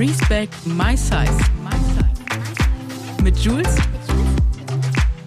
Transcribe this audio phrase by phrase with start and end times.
[0.00, 1.38] Respect My Size.
[3.22, 3.76] Mit Jules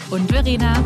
[0.10, 0.84] und Verena.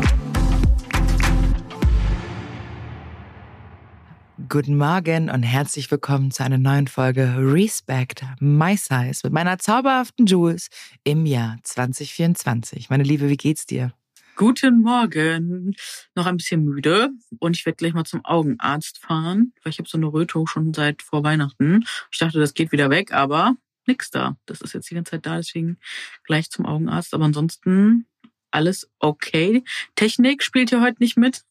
[4.46, 10.26] Guten Morgen und herzlich willkommen zu einer neuen Folge Respect My Size mit meiner zauberhaften
[10.26, 10.68] Jules
[11.04, 12.90] im Jahr 2024.
[12.90, 13.94] Meine Liebe, wie geht's dir?
[14.36, 15.74] Guten Morgen.
[16.14, 17.08] Noch ein bisschen müde
[17.38, 20.74] und ich werde gleich mal zum Augenarzt fahren, weil ich habe so eine Rötung schon
[20.74, 21.86] seit vor Weihnachten.
[22.12, 23.56] Ich dachte, das geht wieder weg, aber
[23.88, 24.36] nix da.
[24.46, 25.78] Das ist jetzt die ganze Zeit da, deswegen
[26.24, 27.14] gleich zum Augenarzt.
[27.14, 28.06] Aber ansonsten
[28.50, 29.64] alles okay.
[29.96, 31.42] Technik spielt hier heute nicht mit.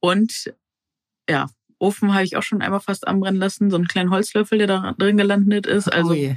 [0.00, 0.52] Und
[1.28, 3.70] ja, Ofen habe ich auch schon einmal fast anbrennen lassen.
[3.70, 5.92] So einen kleinen Holzlöffel, der da drin gelandet ist.
[5.92, 6.36] Also oh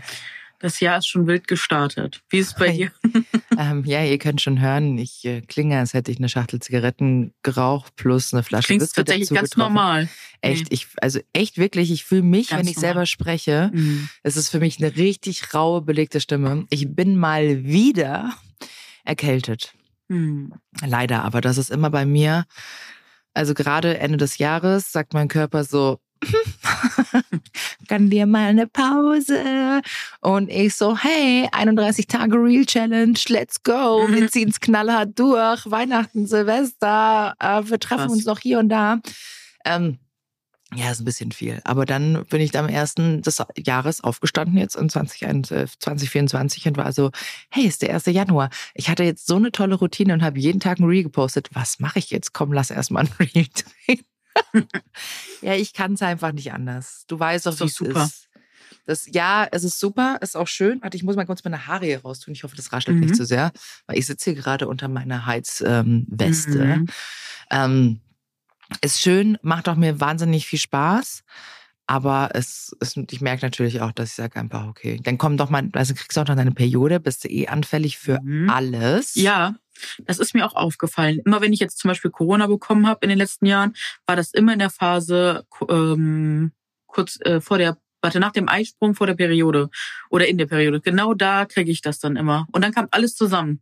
[0.59, 2.21] das Jahr ist schon wild gestartet.
[2.29, 2.91] Wie ist es bei dir?
[3.57, 7.34] ähm, ja, ihr könnt schon hören, ich äh, klinge, als hätte ich eine Schachtel Zigaretten
[7.43, 9.73] geraucht plus eine Flasche Klingt tatsächlich ganz getroffen.
[9.73, 10.09] normal.
[10.41, 10.70] Echt, nee.
[10.71, 12.89] ich, also echt wirklich, ich fühle mich, ganz wenn ich normal.
[12.89, 14.09] selber spreche, mhm.
[14.23, 16.65] es ist für mich eine richtig raue, belegte Stimme.
[16.70, 18.34] Ich bin mal wieder
[19.04, 19.73] erkältet.
[20.07, 20.54] Mhm.
[20.85, 22.45] Leider, aber das ist immer bei mir.
[23.34, 25.99] Also gerade Ende des Jahres sagt mein Körper so,
[27.88, 29.82] kann dir mal eine Pause?
[30.21, 34.07] Und ich so, hey, 31 Tage Real Challenge, let's go.
[34.10, 35.70] Wir ziehen es knallhart durch.
[35.70, 38.12] Weihnachten, Silvester, äh, wir treffen Krass.
[38.12, 38.99] uns noch hier und da.
[39.66, 39.99] Ähm,
[40.76, 41.62] ja, ist ein bisschen viel.
[41.63, 47.12] Aber dann bin ich am ersten des Jahres aufgestanden, jetzt in 2024 und war so,
[47.49, 48.07] hey, ist der 1.
[48.07, 48.49] Januar.
[48.74, 51.49] Ich hatte jetzt so eine tolle Routine und habe jeden Tag ein Reel gepostet.
[51.54, 52.34] Was mache ich jetzt?
[52.34, 54.01] Komm, lass erst mal ein Reel drehen.
[55.41, 57.05] Ja, ich kann es einfach nicht anders.
[57.07, 58.27] Du weißt doch, wie es ist.
[58.85, 60.82] Das, ja, es ist super, ist auch schön.
[60.82, 62.34] Warte, ich muss mal kurz meine Haare hier raustun.
[62.34, 63.04] Ich hoffe, das raschelt mhm.
[63.04, 63.52] nicht zu so sehr,
[63.85, 66.59] weil ich sitze hier gerade unter meiner Heizweste.
[66.59, 66.88] Ähm, mhm.
[67.52, 68.02] ähm,
[68.81, 71.24] ist schön, macht auch mir wahnsinnig viel Spaß.
[71.88, 75.50] Aber es, es ich merke natürlich auch, dass ich sage einfach, okay, dann komm doch
[75.50, 78.50] mal, also kriegst du auch noch deine Periode, bist du eh anfällig für mhm.
[78.50, 79.16] alles.
[79.16, 79.56] Ja,
[80.06, 81.22] das ist mir auch aufgefallen.
[81.25, 83.73] Immer wenn ich jetzt zum Beispiel Corona bekommen habe in den letzten Jahren,
[84.06, 86.51] war das immer in der Phase ähm,
[86.88, 89.69] kurz äh, vor der warte, nach dem Eisprung vor der Periode
[90.09, 90.81] oder in der Periode.
[90.81, 92.47] Genau da kriege ich das dann immer.
[92.51, 93.61] Und dann kam alles zusammen.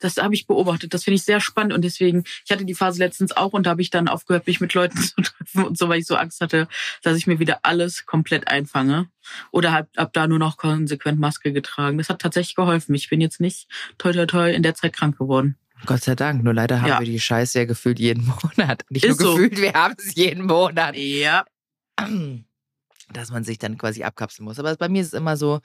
[0.00, 0.94] Das habe ich beobachtet.
[0.94, 1.72] Das finde ich sehr spannend.
[1.72, 4.60] Und deswegen, ich hatte die Phase letztens auch und da habe ich dann aufgehört, mich
[4.60, 6.68] mit Leuten zu treffen und so, weil ich so Angst hatte,
[7.02, 9.08] dass ich mir wieder alles komplett einfange.
[9.50, 11.98] Oder habe hab da nur noch konsequent Maske getragen.
[11.98, 12.94] Das hat tatsächlich geholfen.
[12.94, 15.56] Ich bin jetzt nicht toi toi toi in der Zeit krank geworden.
[15.86, 16.44] Gott sei Dank.
[16.44, 17.00] Nur leider haben ja.
[17.00, 18.26] wir die Scheiße ja gefühlt jeden
[18.56, 18.84] Monat.
[18.90, 19.36] Nicht Ist nur so.
[19.36, 20.96] gefühlt, wir haben es jeden Monat.
[20.96, 21.44] Ja.
[23.12, 24.58] dass man sich dann quasi abkapseln muss.
[24.58, 25.60] Aber bei mir ist es immer so,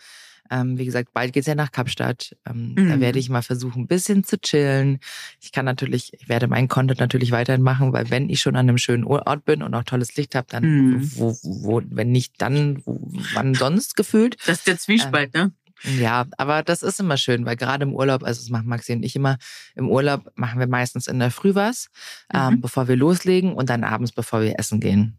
[0.49, 2.35] ähm, wie gesagt, bald geht's ja nach Kapstadt.
[2.47, 2.89] Ähm, mhm.
[2.89, 4.99] Da werde ich mal versuchen, ein bisschen zu chillen.
[5.41, 8.67] Ich kann natürlich, ich werde meinen Content natürlich weiterhin machen, weil wenn ich schon an
[8.67, 11.11] einem schönen Ort bin und auch tolles Licht habe, dann, mhm.
[11.15, 12.99] wo, wo, wenn nicht, dann, wo,
[13.33, 14.37] wann sonst gefühlt.
[14.45, 15.51] Das ist der Zwiespalt, ähm, ne?
[15.97, 19.03] Ja, aber das ist immer schön, weil gerade im Urlaub, also das machen Maxi und
[19.03, 19.37] ich immer,
[19.75, 21.89] im Urlaub machen wir meistens in der Früh was,
[22.33, 22.53] ähm, mhm.
[22.53, 25.17] ähm, bevor wir loslegen und dann abends, bevor wir essen gehen.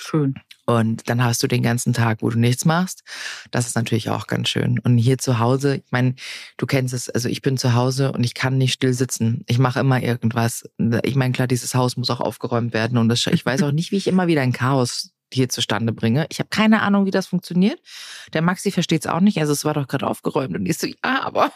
[0.00, 0.34] Schön.
[0.64, 3.02] Und dann hast du den ganzen Tag, wo du nichts machst.
[3.50, 4.78] Das ist natürlich auch ganz schön.
[4.78, 6.14] Und hier zu Hause, ich meine,
[6.56, 9.44] du kennst es, also ich bin zu Hause und ich kann nicht still sitzen.
[9.48, 10.68] Ich mache immer irgendwas.
[11.02, 12.96] Ich meine, klar, dieses Haus muss auch aufgeräumt werden.
[12.96, 16.26] Und das, ich weiß auch nicht, wie ich immer wieder ein Chaos hier zustande bringe.
[16.30, 17.80] Ich habe keine Ahnung, wie das funktioniert.
[18.32, 19.38] Der Maxi versteht es auch nicht.
[19.38, 20.54] Also es war doch gerade aufgeräumt.
[20.54, 21.50] Und ich so, ja, aber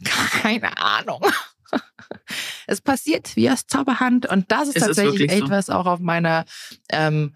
[0.42, 1.24] keine Ahnung.
[2.66, 4.26] es passiert wie aus Zauberhand.
[4.26, 5.72] Und das ist es tatsächlich ist etwas so.
[5.72, 6.44] auch auf meiner
[6.90, 7.34] ähm,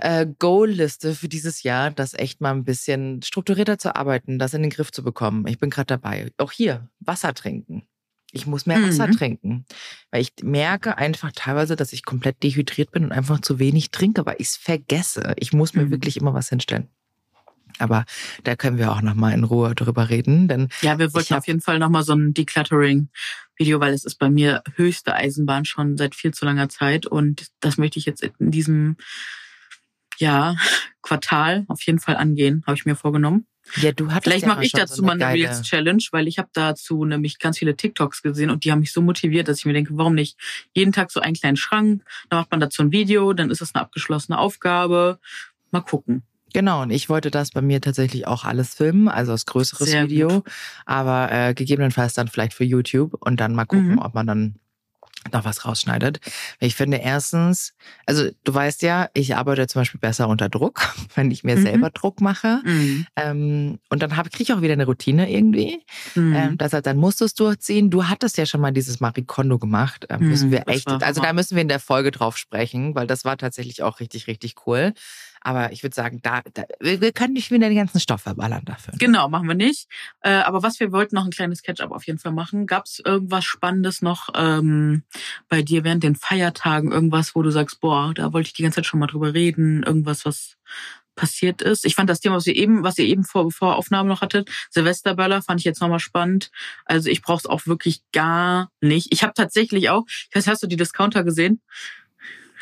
[0.00, 4.62] äh, Goal-Liste für dieses Jahr, das echt mal ein bisschen strukturierter zu arbeiten, das in
[4.62, 5.46] den Griff zu bekommen.
[5.46, 6.30] Ich bin gerade dabei.
[6.38, 7.86] Auch hier, Wasser trinken.
[8.32, 9.12] Ich muss mehr Wasser mhm.
[9.12, 9.66] trinken.
[10.10, 14.26] Weil ich merke einfach teilweise, dass ich komplett dehydriert bin und einfach zu wenig trinke,
[14.26, 15.34] weil ich es vergesse.
[15.36, 15.90] Ich muss mir mhm.
[15.90, 16.88] wirklich immer was hinstellen.
[17.78, 18.04] Aber
[18.44, 21.46] da können wir auch noch mal in Ruhe drüber reden, denn ja, wir wollten auf
[21.46, 25.98] jeden Fall noch mal so ein Decluttering-Video, weil es ist bei mir höchste Eisenbahn schon
[25.98, 28.96] seit viel zu langer Zeit und das möchte ich jetzt in diesem
[30.18, 30.56] ja,
[31.02, 33.46] Quartal auf jeden Fall angehen, habe ich mir vorgenommen.
[33.76, 36.48] Ja, du hattest Vielleicht mache ich dazu so mal eine Reels Challenge, weil ich habe
[36.52, 39.72] dazu nämlich ganz viele TikToks gesehen und die haben mich so motiviert, dass ich mir
[39.72, 40.38] denke, warum nicht
[40.72, 43.74] jeden Tag so einen kleinen Schrank, dann macht man dazu ein Video, dann ist das
[43.74, 45.18] eine abgeschlossene Aufgabe.
[45.72, 46.22] Mal gucken.
[46.52, 50.04] Genau, und ich wollte das bei mir tatsächlich auch alles filmen, also als größeres Sehr
[50.08, 50.44] Video, gut.
[50.86, 53.98] aber äh, gegebenenfalls dann vielleicht für YouTube und dann mal gucken, mhm.
[53.98, 54.54] ob man dann
[55.32, 56.20] noch was rausschneidet.
[56.60, 57.74] Ich finde erstens,
[58.06, 61.62] also du weißt ja, ich arbeite zum Beispiel besser unter Druck, wenn ich mir mhm.
[61.62, 62.60] selber Druck mache.
[62.64, 63.06] Mhm.
[63.16, 65.82] Ähm, und dann kriege ich auch wieder eine Routine irgendwie.
[66.14, 66.34] Mhm.
[66.34, 67.90] Ähm, das heißt, dann musst du es durchziehen.
[67.90, 70.06] Du hattest ja schon mal dieses Marikondo gemacht.
[70.10, 73.24] Ähm, müssen wir echt, also da müssen wir in der Folge drauf sprechen, weil das
[73.24, 74.92] war tatsächlich auch richtig, richtig cool.
[75.46, 78.94] Aber ich würde sagen, da, da wir können nicht wieder den ganzen Stoff verballern dafür.
[78.98, 79.86] Genau, machen wir nicht.
[80.22, 82.66] Äh, aber was wir wollten, noch ein kleines Catch-up auf jeden Fall machen.
[82.66, 85.04] Gab es irgendwas Spannendes noch ähm,
[85.48, 86.90] bei dir während den Feiertagen?
[86.90, 89.84] Irgendwas, wo du sagst, boah, da wollte ich die ganze Zeit schon mal drüber reden.
[89.84, 90.56] Irgendwas, was
[91.14, 91.86] passiert ist.
[91.86, 94.50] Ich fand das Thema, was ihr eben, was ihr eben vor, vor Aufnahme noch hattet,
[94.70, 96.50] Silvesterböller, fand ich jetzt nochmal spannend.
[96.86, 99.12] Also ich brauche es auch wirklich gar nicht.
[99.12, 101.62] Ich habe tatsächlich auch, ich weiß, hast du die Discounter gesehen?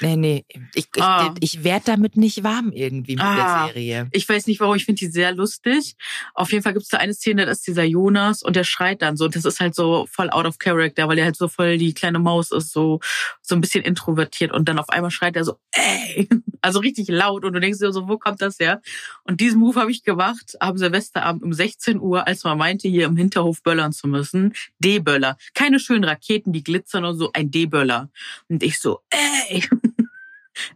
[0.01, 0.45] Nee, nee.
[0.75, 1.35] Ich, ah.
[1.41, 3.67] ich, ich werde damit nicht warm irgendwie mit ah.
[3.67, 4.09] der Serie.
[4.13, 5.97] Ich weiß nicht warum, ich finde die sehr lustig.
[6.35, 9.03] Auf jeden Fall gibt es da eine Szene, da ist dieser Jonas und der schreit
[9.03, 9.27] dann so.
[9.27, 11.95] Und das ist halt so voll out of character, weil er halt so voll die
[11.95, 13.01] kleine Maus ist, so,
[13.43, 14.53] so ein bisschen introvertiert.
[14.53, 16.29] Und dann auf einmal schreit er so, ey!
[16.65, 17.45] Also richtig laut.
[17.45, 18.81] Und du denkst dir so, wo kommt das her?
[19.25, 23.05] Und diesen Move habe ich gemacht am Silvesterabend um 16 Uhr, als man meinte, hier
[23.05, 24.55] im Hinterhof böllern zu müssen.
[24.79, 25.37] D-Böller.
[25.53, 28.09] Keine schönen Raketen, die glitzern und so, ein D-Böller.
[28.49, 29.63] Und ich so, ey!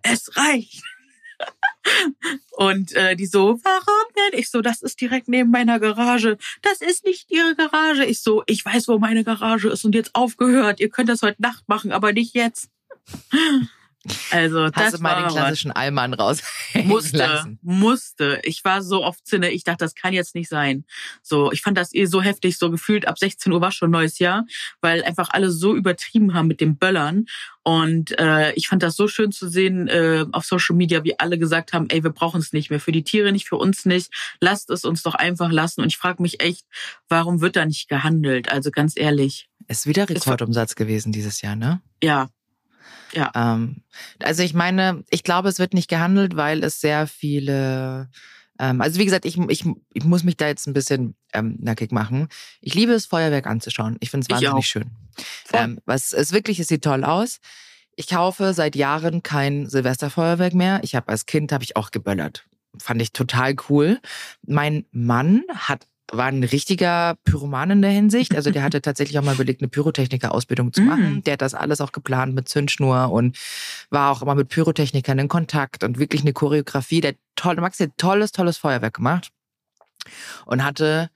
[0.02, 0.82] es reicht.
[2.50, 4.40] Und äh, die so, warum denn?
[4.40, 6.36] Ich so, das ist direkt neben meiner Garage.
[6.62, 8.04] Das ist nicht ihre Garage.
[8.04, 10.80] Ich so, ich weiß, wo meine Garage ist und jetzt aufgehört.
[10.80, 12.70] Ihr könnt das heute Nacht machen, aber nicht jetzt.
[14.30, 16.42] Also, Hast das du mal den klassischen Allmann raus.
[16.84, 17.58] Musste, lassen.
[17.62, 18.40] musste.
[18.44, 20.84] Ich war so oft Zinne, ich dachte, das kann jetzt nicht sein.
[21.22, 24.18] So, ich fand das eh so heftig, so gefühlt ab 16 Uhr war schon neues
[24.18, 24.44] Jahr,
[24.80, 27.26] weil einfach alle so übertrieben haben mit dem Böllern.
[27.64, 31.38] Und äh, ich fand das so schön zu sehen äh, auf Social Media, wie alle
[31.38, 32.80] gesagt haben, ey, wir brauchen es nicht mehr.
[32.80, 34.10] Für die Tiere nicht, für uns nicht.
[34.40, 35.82] Lasst es uns doch einfach lassen.
[35.82, 36.64] Und ich frage mich echt,
[37.08, 38.50] warum wird da nicht gehandelt?
[38.50, 39.48] Also ganz ehrlich.
[39.66, 41.82] Ist wieder Rekordumsatz gewesen dieses Jahr, ne?
[42.02, 42.30] Ja,
[43.12, 43.30] ja.
[43.34, 43.82] Ähm,
[44.22, 48.08] also ich meine, ich glaube, es wird nicht gehandelt, weil es sehr viele
[48.58, 49.64] ähm, also wie gesagt, ich, ich,
[49.94, 52.28] ich muss mich da jetzt ein bisschen ähm, nackig machen.
[52.60, 53.96] Ich liebe es, Feuerwerk anzuschauen.
[54.00, 54.90] Ich finde es wahnsinnig schön.
[55.52, 57.38] Ähm, was es wirklich, es sieht toll aus.
[57.94, 60.80] Ich kaufe seit Jahren kein Silvesterfeuerwerk mehr.
[60.82, 62.46] Ich habe als Kind habe ich auch geböllert.
[62.78, 64.00] Fand ich total cool.
[64.46, 68.34] Mein Mann hat war ein richtiger Pyroman in der Hinsicht.
[68.34, 71.16] Also der hatte tatsächlich auch mal überlegt, eine Pyrotechniker-Ausbildung zu machen.
[71.16, 71.24] Mhm.
[71.24, 73.38] Der hat das alles auch geplant mit Zündschnur und
[73.90, 77.00] war auch immer mit Pyrotechnikern in Kontakt und wirklich eine Choreografie.
[77.00, 79.30] Der toll, Max hat tolles, tolles Feuerwerk gemacht
[80.46, 81.10] und hatte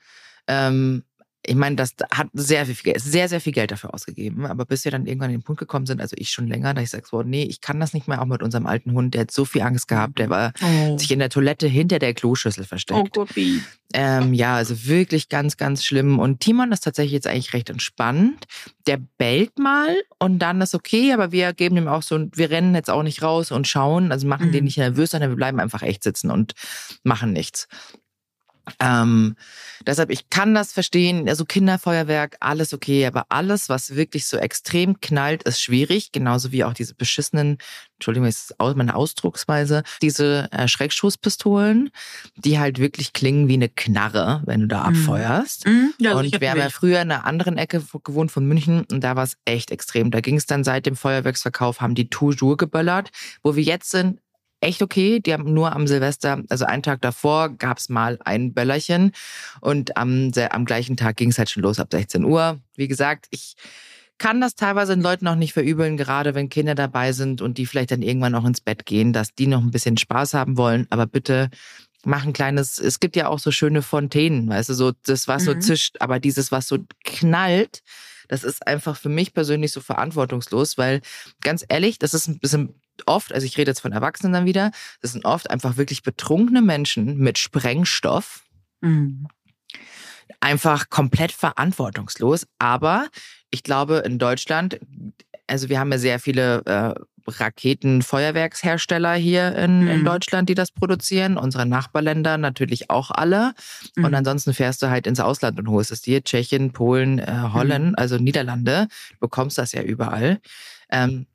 [0.46, 1.04] ähm,
[1.44, 4.46] ich meine, das hat sehr, viel Geld, sehr, sehr viel Geld dafür ausgegeben.
[4.46, 6.80] Aber bis wir dann irgendwann an den Punkt gekommen sind, also ich schon länger, da
[6.80, 9.22] ich sage so, nee, ich kann das nicht mehr, auch mit unserem alten Hund, der
[9.22, 10.96] hat so viel Angst gehabt, der war oh.
[10.98, 13.00] sich in der Toilette hinter der Kloschüssel versteckt.
[13.00, 13.60] Oh Gott, wie?
[13.92, 16.20] Ähm, ja, also wirklich ganz, ganz schlimm.
[16.20, 18.46] Und Timon ist tatsächlich jetzt eigentlich recht entspannt.
[18.86, 22.74] Der bellt mal und dann ist okay, aber wir geben ihm auch so, wir rennen
[22.74, 24.52] jetzt auch nicht raus und schauen, also machen mhm.
[24.52, 26.52] den nicht nervös, sondern wir bleiben einfach echt sitzen und
[27.02, 27.66] machen nichts.
[28.78, 29.36] Ähm,
[29.86, 31.28] deshalb, ich kann das verstehen.
[31.28, 36.12] Also Kinderfeuerwerk, alles okay, aber alles, was wirklich so extrem knallt, ist schwierig.
[36.12, 37.58] Genauso wie auch diese beschissenen,
[37.94, 41.90] Entschuldigung, ist meine Ausdrucksweise, diese äh, Schreckschusspistolen,
[42.36, 44.96] die halt wirklich klingen wie eine Knarre, wenn du da mhm.
[44.96, 45.66] abfeuerst.
[45.66, 45.94] Mhm.
[45.98, 49.16] Ja, und wir haben ja früher in einer anderen Ecke gewohnt von München und da
[49.16, 50.10] war es echt extrem.
[50.10, 53.10] Da ging es dann seit dem Feuerwerksverkauf, haben die toujours geböllert.
[53.42, 54.20] Wo wir jetzt sind,
[54.62, 55.20] echt okay.
[55.20, 59.12] Die haben nur am Silvester, also einen Tag davor, gab's mal ein Böllerchen.
[59.60, 62.60] Und am, am gleichen Tag ging's halt schon los ab 16 Uhr.
[62.76, 63.54] Wie gesagt, ich
[64.18, 67.66] kann das teilweise den Leuten auch nicht verübeln, gerade wenn Kinder dabei sind und die
[67.66, 70.86] vielleicht dann irgendwann auch ins Bett gehen, dass die noch ein bisschen Spaß haben wollen.
[70.90, 71.50] Aber bitte
[72.04, 75.42] mach ein kleines, es gibt ja auch so schöne Fontänen, weißt du, so das, was
[75.42, 75.46] mhm.
[75.46, 77.82] so zischt, aber dieses, was so knallt,
[78.28, 81.00] das ist einfach für mich persönlich so verantwortungslos, weil
[81.42, 82.74] ganz ehrlich, das ist ein bisschen
[83.06, 86.62] oft, also ich rede jetzt von Erwachsenen dann wieder, das sind oft einfach wirklich betrunkene
[86.62, 88.44] Menschen mit Sprengstoff.
[88.80, 89.28] Mhm.
[90.40, 92.46] Einfach komplett verantwortungslos.
[92.58, 93.08] Aber
[93.50, 94.80] ich glaube, in Deutschland,
[95.46, 96.94] also wir haben ja sehr viele äh,
[97.26, 99.88] Raketenfeuerwerkshersteller hier in, mhm.
[99.88, 101.36] in, Deutschland, die das produzieren.
[101.36, 103.54] Unsere Nachbarländer natürlich auch alle.
[103.96, 104.04] Mhm.
[104.04, 106.22] Und ansonsten fährst du halt ins Ausland und holst es dir.
[106.22, 107.94] Tschechien, Polen, äh, Holland, mhm.
[107.96, 108.88] also Niederlande.
[109.12, 110.40] Du bekommst das ja überall.
[110.90, 111.26] Ähm,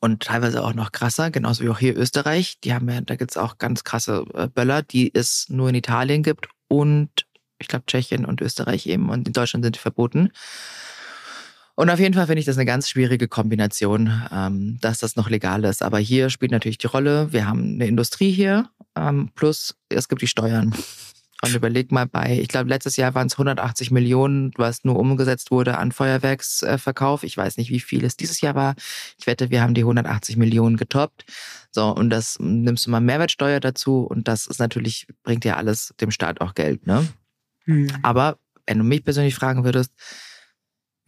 [0.00, 2.58] und teilweise auch noch krasser, genauso wie auch hier Österreich.
[2.64, 6.22] Die haben ja, da gibt's auch ganz krasse äh, Böller, die es nur in Italien
[6.22, 7.10] gibt und
[7.58, 10.30] ich glaube Tschechien und Österreich eben und in Deutschland sind die verboten.
[11.76, 15.30] Und auf jeden Fall finde ich das eine ganz schwierige Kombination, ähm, dass das noch
[15.30, 15.82] legal ist.
[15.82, 20.20] Aber hier spielt natürlich die Rolle, wir haben eine Industrie hier, ähm, plus es gibt
[20.20, 20.74] die Steuern.
[21.42, 25.50] Und überleg mal bei, ich glaube, letztes Jahr waren es 180 Millionen, was nur umgesetzt
[25.50, 27.22] wurde an Feuerwerksverkauf.
[27.24, 28.74] Ich weiß nicht, wie viel es dieses Jahr war.
[29.18, 31.24] Ich wette, wir haben die 180 Millionen getoppt.
[31.70, 35.94] So, und das nimmst du mal Mehrwertsteuer dazu und das ist natürlich, bringt ja alles
[36.00, 37.08] dem Staat auch Geld, ne?
[37.64, 37.88] Hm.
[38.02, 39.92] Aber wenn du mich persönlich fragen würdest,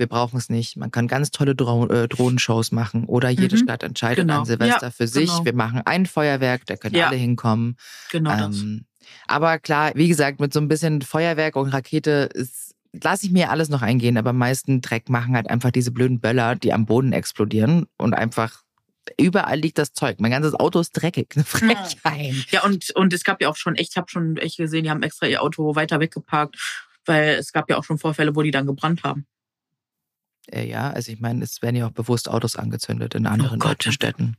[0.03, 0.77] wir brauchen es nicht.
[0.77, 3.61] Man kann ganz tolle Dro äh, Drohnenshows machen oder jede Mhm.
[3.61, 4.41] Stadt entscheidet Genau.
[4.41, 5.31] an Silvester Ja, für sich.
[5.31, 5.45] genau.
[5.45, 7.07] Wir machen ein Feuerwerk, da können Ja.
[7.07, 7.77] alle hinkommen.
[8.11, 8.57] Genau das.
[8.61, 8.85] Ähm,
[9.29, 13.51] aber klar, wie gesagt, mit so ein bisschen Feuerwerk und Rakete ist, lasse ich mir
[13.51, 16.85] alles noch eingehen, aber am meisten Dreck machen halt einfach diese blöden Böller, die am
[16.85, 18.63] Boden explodieren und einfach
[19.19, 20.21] überall liegt das Zeug.
[20.21, 21.29] Mein ganzes Auto ist dreckig.
[21.37, 22.35] Eine Frechheit.
[22.51, 24.91] Ja, und, und es gab ja auch schon echt, ich habe schon echt gesehen, die
[24.91, 26.57] haben extra ihr Auto weiter weggeparkt,
[27.07, 29.27] weil es gab ja auch schon Vorfälle, wo die dann gebrannt haben.
[30.53, 33.59] Äh, ja, also ich meine, es werden ja auch bewusst Autos angezündet in anderen Oh
[33.59, 33.71] Gott.
[33.73, 34.37] deutschen Städten.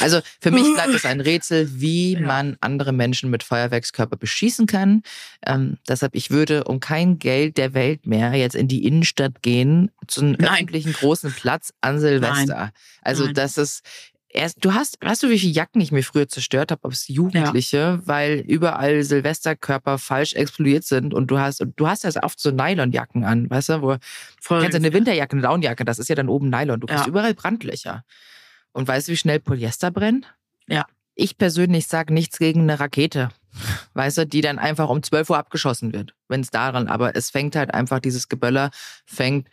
[0.00, 2.20] Also für mich bleibt es ein Rätsel, wie Ja.
[2.20, 5.02] man andere Menschen mit Feuerwerkskörper beschießen kann.
[5.44, 9.90] Ähm, deshalb, ich würde um kein Geld der Welt mehr jetzt in die Innenstadt gehen,
[10.06, 10.52] zu einem Nein.
[10.52, 12.70] öffentlichen großen Platz an Silvester.
[13.02, 13.34] Also Nein.
[13.34, 13.82] das ist
[14.32, 17.08] erst, du hast, weißt du, wie viele Jacken ich mir früher zerstört habe, ob es
[17.08, 22.40] Jugendliche, weil überall Silvesterkörper falsch explodiert sind und du hast, und du hast ja oft
[22.40, 23.96] so Nylonjacken an, weißt du, wo
[24.40, 24.62] Voll.
[24.62, 26.80] Kennst du eine Winterjacke, eine Downjacke, das ist ja dann oben Nylon.
[26.80, 27.08] Du kriegst Ja.
[27.10, 28.04] überall Brandlöcher.
[28.72, 30.32] Und weißt du, wie schnell Polyester brennt?
[30.68, 30.86] Ja.
[31.14, 33.30] Ich persönlich sage nichts gegen eine Rakete.
[33.94, 36.14] Weißt du, die dann einfach um 12 Uhr abgeschossen wird.
[36.28, 38.70] Wenn es daran, aber es fängt halt einfach, dieses Geböller
[39.04, 39.48] fängt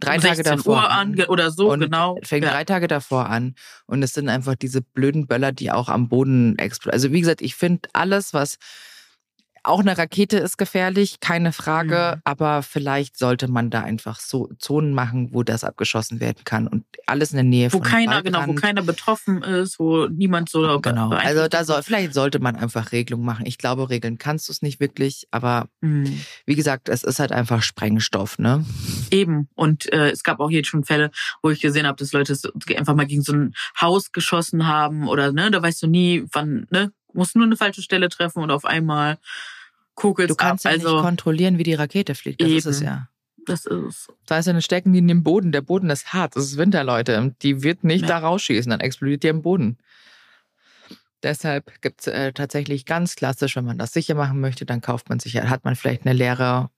[0.00, 2.18] drei um Tage 16 davor Uhr an oder so, und genau.
[2.22, 2.50] fängt ja.
[2.50, 3.54] drei Tage davor an.
[3.86, 6.94] Und es sind einfach diese blöden Böller, die auch am Boden explodieren.
[6.94, 8.58] Also wie gesagt, ich finde alles, was
[9.62, 12.20] auch eine Rakete ist gefährlich, keine Frage, Mhm.
[12.24, 16.84] aber vielleicht sollte man da einfach so Zonen machen, wo das abgeschossen werden kann und
[17.06, 20.80] alles in der Nähe Wo von keiner, genau, wo keiner betroffen ist, wo niemand so
[20.80, 21.10] Genau.
[21.10, 23.46] Also da soll, vielleicht sollte man einfach Regelungen machen.
[23.46, 26.20] Ich glaube, regeln kannst du es nicht wirklich, aber Hm.
[26.46, 28.64] wie gesagt, es ist halt einfach Sprengstoff, ne?
[29.10, 29.48] Eben.
[29.54, 31.10] Und äh, es gab auch jetzt schon Fälle,
[31.42, 32.36] wo ich gesehen habe, dass Leute
[32.76, 36.66] einfach mal gegen so ein Haus geschossen haben oder ne, da weißt du nie, wann,
[36.70, 39.18] ne, musst nur eine falsche Stelle treffen und auf einmal
[39.94, 40.72] kugelst Du kannst ab.
[40.72, 42.40] ja Also nicht kontrollieren, wie die Rakete fliegt.
[42.40, 42.86] Das ist es Eben.
[42.86, 43.08] ja.
[43.46, 45.52] das ist Da ist eine stecken die in den Boden.
[45.52, 46.36] Der Boden ist hart.
[46.36, 47.34] Das ist Winter, Leute.
[47.42, 48.08] Die wird nicht Ja.
[48.08, 48.70] da rausschießen.
[48.70, 49.78] Dann explodiert die am Boden.
[51.22, 55.20] Deshalb gibt's äh, tatsächlich ganz klassisch, wenn man das sicher machen möchte, dann kauft man
[55.20, 56.70] sich, hat man vielleicht eine leere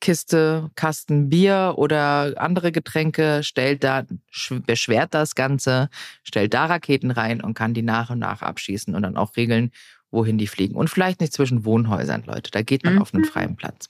[0.00, 5.88] Kiste, Kasten Bier oder andere Getränke, stellt da, sch- beschwert das Ganze,
[6.22, 9.72] stellt da Raketen rein und kann die nach und nach abschießen und dann auch regeln,
[10.10, 10.74] wohin die fliegen.
[10.74, 12.50] Und vielleicht nicht zwischen Wohnhäusern, Leute.
[12.50, 13.02] Da geht man Mhm.
[13.02, 13.88] auf einen freien Platz.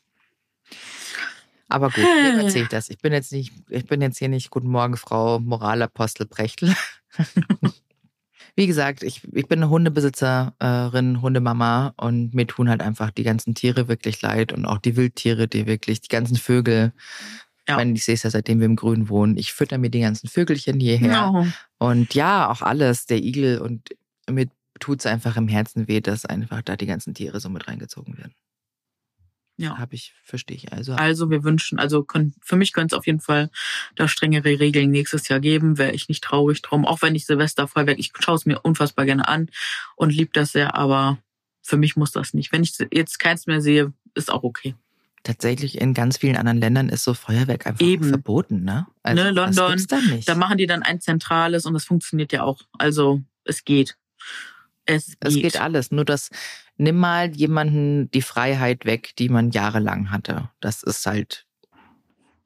[1.69, 2.89] Aber gut, wem erzähle ich das?
[2.91, 6.75] Ich bin jetzt nicht, ich bin jetzt hier nicht Guten Morgen, Frau Moralapostel Brechtel.
[8.57, 13.55] Wie gesagt, ich, ich bin eine Hundebesitzerin, Hundemama und mir tun halt einfach die ganzen
[13.55, 16.93] Tiere wirklich leid und auch die Wildtiere, die wirklich, die ganzen Vögel.
[17.67, 17.77] Ich Ja.
[17.77, 19.37] meine, ich sehe es ja seitdem wir im Grün wohnen.
[19.37, 21.09] Ich fütter mir die ganzen Vögelchen hierher.
[21.33, 21.47] Genau.
[21.79, 23.91] Und ja, auch alles, der Igel und
[24.31, 24.47] mir
[24.81, 28.17] tut es einfach im Herzen weh, dass einfach da die ganzen Tiere so mit reingezogen
[28.17, 28.33] werden.
[29.59, 29.79] Ja.
[29.79, 30.73] Habe ich, verstehe ich.
[30.73, 33.51] Also, Also wir wünschen, also können, für mich könnte es auf jeden Fall
[33.95, 35.79] da strengere Regeln nächstes Jahr geben.
[35.79, 36.85] Wäre ich nicht traurig drum.
[36.85, 39.49] Auch wenn ich Silvesterfeuerwerk, ich schaue es mir unfassbar gerne an
[39.95, 41.19] und lieb das sehr, aber
[41.63, 42.53] für mich muss das nicht.
[42.53, 44.75] Wenn ich jetzt keins mehr sehe, ist auch okay.
[45.25, 48.09] tatsächlich in ganz vielen anderen Ländern ist so Feuerwerk einfach Eben.
[48.11, 48.87] verboten, ne?
[49.05, 50.29] Ne, London, da nicht.
[50.29, 52.61] Da machen die dann ein zentrales und das funktioniert ja auch.
[52.79, 53.97] Also es geht.
[54.87, 55.16] Es geht.
[55.21, 55.90] es geht alles.
[55.90, 56.31] Nur das,
[56.76, 60.50] nimm mal jemanden die Freiheit weg, die man jahrelang hatte.
[60.61, 61.47] Das ist halt,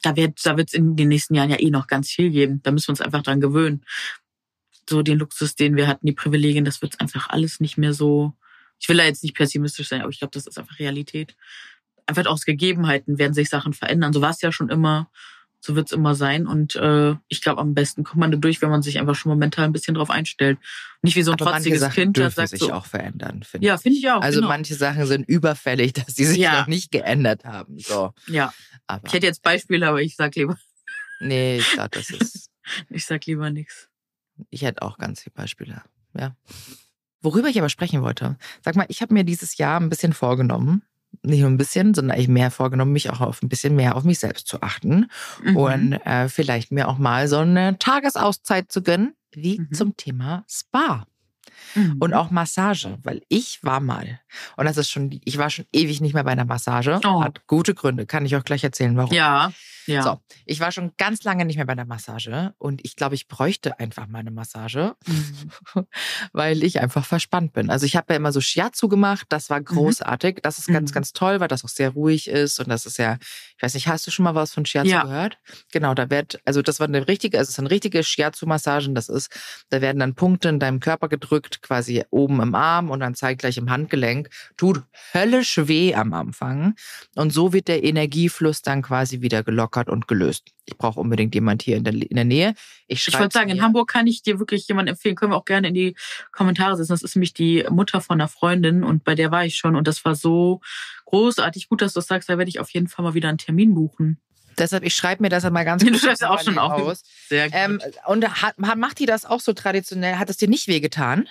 [0.03, 2.61] Da wird da wird's in den nächsten Jahren ja eh noch ganz viel geben.
[2.63, 3.85] Da müssen wir uns einfach dran gewöhnen.
[4.89, 8.33] So den Luxus, den wir hatten, die Privilegien, das wird einfach alles nicht mehr so.
[8.81, 11.37] Ich will da jetzt nicht pessimistisch sein, aber ich glaube, das ist einfach Realität.
[12.07, 14.13] Einfach aus Gegebenheiten werden sich Sachen verändern.
[14.13, 15.11] So war es ja schon immer.
[15.63, 16.47] So wird's immer sein.
[16.47, 19.29] Und äh, ich glaube, am besten kommt man da durch, wenn man sich einfach schon
[19.31, 20.59] mal mental ein bisschen drauf einstellt.
[21.03, 22.73] Nicht wie so ein aber manche trotziges Sachen Kind, das sagt sich so.
[22.73, 23.81] auch verändern, finde Ja, ich.
[23.83, 24.23] finde ich auch.
[24.23, 24.49] Also genau.
[24.49, 26.61] manche Sachen sind überfällig, dass die sich Ja.
[26.61, 27.79] noch nicht geändert haben.
[27.79, 28.53] So, ja,
[28.87, 30.57] aber ich hätte jetzt Beispiele, aber ich sag lieber,
[31.21, 32.51] nee, ich glaube, das ist.
[32.89, 33.89] ich sag lieber nichts.
[34.49, 35.83] Ich hätte auch ganz viele Beispiele.
[36.17, 36.35] Ja.
[37.21, 40.83] Worüber ich aber sprechen wollte, sag mal, ich habe mir dieses Jahr ein bisschen vorgenommen,
[41.23, 44.05] nicht nur ein bisschen, sondern ich mehr vorgenommen, mich auch auf ein bisschen mehr auf
[44.05, 45.11] mich selbst zu achten
[45.43, 45.57] Mhm.
[45.57, 49.73] und äh, vielleicht mir auch mal so eine Tagesauszeit zu gönnen, wie Mhm.
[49.73, 51.07] zum Thema Spa
[51.75, 51.97] Mhm.
[52.01, 54.21] und auch Massage, weil ich war mal
[54.57, 57.23] und das ist schon, ich war schon ewig nicht mehr bei einer Massage, Oh.
[57.23, 59.13] hat gute Gründe, kann ich auch gleich erzählen, warum.
[59.15, 59.53] Ja,
[59.91, 60.03] ja.
[60.03, 63.29] So, ich war schon ganz lange nicht mehr bei einer Massage und ich glaube, ich
[63.29, 65.51] bräuchte einfach mal eine Massage, Mhm.
[66.33, 67.71] weil ich einfach verspannt bin.
[67.71, 70.41] Also ich habe ja immer so Shiatsu gemacht, das war großartig.
[70.43, 70.95] Das ist ganz, Mhm.
[70.95, 73.19] ganz toll, weil das auch sehr ruhig ist und das ist ja,
[73.57, 75.03] ich weiß nicht, hast du schon mal was von Shiatsu Ja.
[75.03, 75.39] gehört?
[75.73, 79.31] Genau, da wird, also das war eine richtige, also es sind richtige Shiatsu-Massagen, das ist,
[79.71, 83.57] da werden dann Punkte in deinem Körper gedrückt, quasi oben im Arm und dann zeitgleich
[83.57, 84.29] im Handgelenk.
[84.57, 84.83] Tut
[85.15, 86.75] höllisch weh am Anfang
[87.17, 90.49] und so wird der Energiefluss dann quasi wieder gelockert gelockert und gelöst.
[90.67, 92.55] Ich brauche unbedingt jemand hier in der, in der Nähe.
[92.87, 95.15] Ich, Ich wollte sagen, in Hamburg kann ich dir wirklich jemanden empfehlen.
[95.17, 95.97] Können wir auch gerne in die
[96.33, 96.93] Kommentare setzen.
[96.93, 99.87] Das ist nämlich die Mutter von einer Freundin und bei der war ich schon und
[99.89, 100.61] das war so
[101.07, 101.69] großartig.
[101.69, 102.29] Gut, dass du das sagst.
[102.29, 104.21] Da werde ich auf jeden Fall mal wieder einen Termin buchen.
[104.59, 106.99] Deshalb, ich schreibe mir das mal ganz Du kurz schreibst auch schon auf.
[107.29, 107.55] Sehr gut.
[107.59, 110.17] Ähm, und hat- macht die das auch so traditionell?
[110.17, 111.29] Hat es dir nicht wehgetan?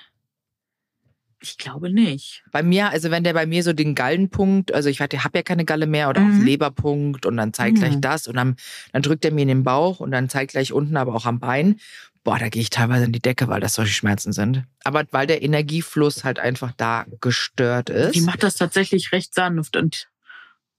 [1.41, 2.43] Ich glaube nicht.
[2.51, 5.65] Bei mir, also wenn der bei mir so den Gallenpunkt, also ich habe ja keine
[5.65, 6.45] Galle mehr oder auch Mhm.
[6.45, 8.01] Leberpunkt und dann zeigt gleich Mhm.
[8.01, 8.55] das und dann,
[8.91, 11.39] dann drückt er mir in den Bauch und dann zeigt gleich unten aber auch am
[11.39, 11.79] Bein.
[12.25, 14.63] Boah, da gehe ich teilweise in die Decke, weil das solche Schmerzen sind.
[14.83, 18.13] Aber weil der Energiefluss halt einfach da gestört ist.
[18.15, 20.09] Die macht das tatsächlich recht sanft und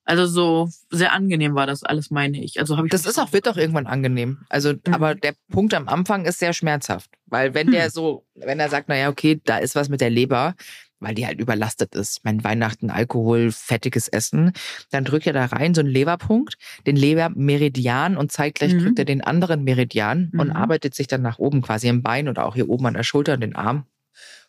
[0.05, 2.59] also so sehr angenehm war das alles, meine ich.
[2.59, 4.39] Also habe ich Das ist auch, wird auch irgendwann angenehm.
[4.49, 4.81] Also, Mhm.
[4.95, 7.11] aber der Punkt am Anfang ist sehr schmerzhaft.
[7.27, 7.73] Weil wenn Hm.
[7.73, 10.55] der so, wenn er sagt, naja, okay, da ist was mit der Leber,
[11.03, 12.19] weil die halt überlastet ist.
[12.19, 14.53] Ich meine, Weihnachten, Alkohol, fettiges Essen,
[14.91, 18.79] dann drückt er da rein so einen Leberpunkt, den Lebermeridian und zeitgleich Mhm.
[18.81, 20.57] drückt er den anderen Meridian und Mhm.
[20.57, 23.35] arbeitet sich dann nach oben quasi im Bein oder auch hier oben an der Schulter
[23.35, 23.87] und den Arm.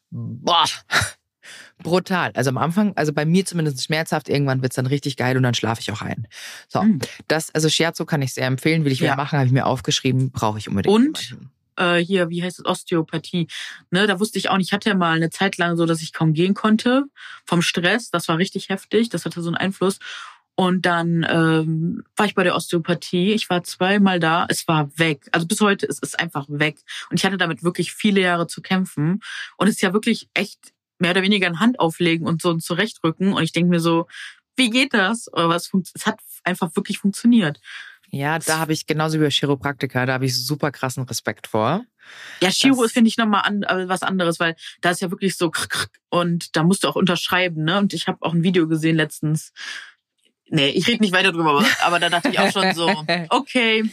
[0.09, 0.65] Boah.
[1.83, 2.31] Brutal.
[2.35, 5.53] Also am Anfang, also bei mir zumindest schmerzhaft, irgendwann wird's dann richtig geil und dann
[5.53, 6.27] schlafe ich auch ein.
[6.67, 6.99] So, Mhm.
[7.27, 9.15] das, also Scherzo kann ich sehr empfehlen, will ich wieder Ja.
[9.15, 10.93] machen, habe ich mir aufgeschrieben, brauche ich unbedingt.
[10.95, 11.37] Und?
[11.77, 13.47] äh, hier, wie heißt es, Osteopathie.
[13.91, 16.01] Ne, da wusste ich auch nicht, ich hatte ja mal eine Zeit lang so, dass
[16.01, 17.05] ich kaum gehen konnte
[17.45, 18.11] vom Stress.
[18.11, 19.97] Das war richtig heftig, das hatte so einen Einfluss.
[20.55, 23.31] Und dann ähm, war ich bei der Osteopathie.
[23.31, 24.45] Ich war zweimal da.
[24.49, 25.27] Es war weg.
[25.31, 26.77] Also bis heute ist es einfach weg.
[27.09, 29.21] Und ich hatte damit wirklich viele Jahre zu kämpfen.
[29.57, 32.59] Und es ist ja wirklich echt mehr oder weniger ein Hand auflegen und so ein
[32.59, 33.33] Zurechtrücken.
[33.33, 34.07] Und ich denke mir so,
[34.55, 35.27] wie geht das?
[35.33, 37.59] Aber es, es hat einfach wirklich funktioniert.
[38.11, 41.85] Ja, da habe ich genauso wie bei Chiropraktiker, da habe ich super krassen Respekt vor.
[42.41, 45.37] Ja, Chiro ist, finde ich, nochmal an, äh, was anderes, weil da ist ja wirklich
[45.37, 45.49] so
[46.09, 47.77] und da musst du auch unterschreiben, ne?
[47.77, 49.53] Und ich habe auch ein Video gesehen letztens.
[50.49, 52.89] Nee, ich rede nicht weiter drüber, aber da dachte ich auch schon so,
[53.29, 53.89] okay,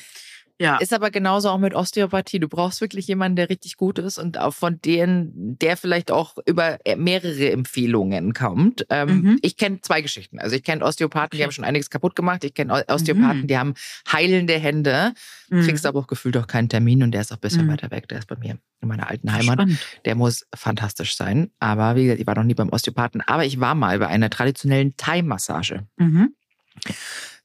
[0.58, 0.76] ja.
[0.78, 2.38] Ist aber genauso auch mit Osteopathie.
[2.40, 6.36] Du brauchst wirklich jemanden, der richtig gut ist und auch von denen, der vielleicht auch
[6.46, 8.86] über mehrere Empfehlungen kommt.
[8.90, 9.38] Ähm, Mhm.
[9.42, 10.38] Ich kenne zwei Geschichten.
[10.38, 12.44] Also ich kenne Osteopathen, die haben schon einiges kaputt gemacht.
[12.44, 13.46] Ich kenne Osteopathen, Mhm.
[13.46, 13.74] die haben
[14.12, 15.12] heilende Hände.
[15.50, 15.62] Mhm.
[15.62, 17.70] Kriegst aber auch gefühlt auch keinen Termin und der ist auch ein bisschen Mhm.
[17.72, 18.08] weiter weg.
[18.08, 19.54] Der ist bei mir in meiner alten Heimat.
[19.54, 19.78] Spannend.
[20.04, 21.50] Der muss fantastisch sein.
[21.58, 23.20] Aber wie gesagt, ich war noch nie beim Osteopathen.
[23.22, 25.86] Aber ich war mal bei einer traditionellen Thai-Massage.
[25.96, 26.34] Mhm.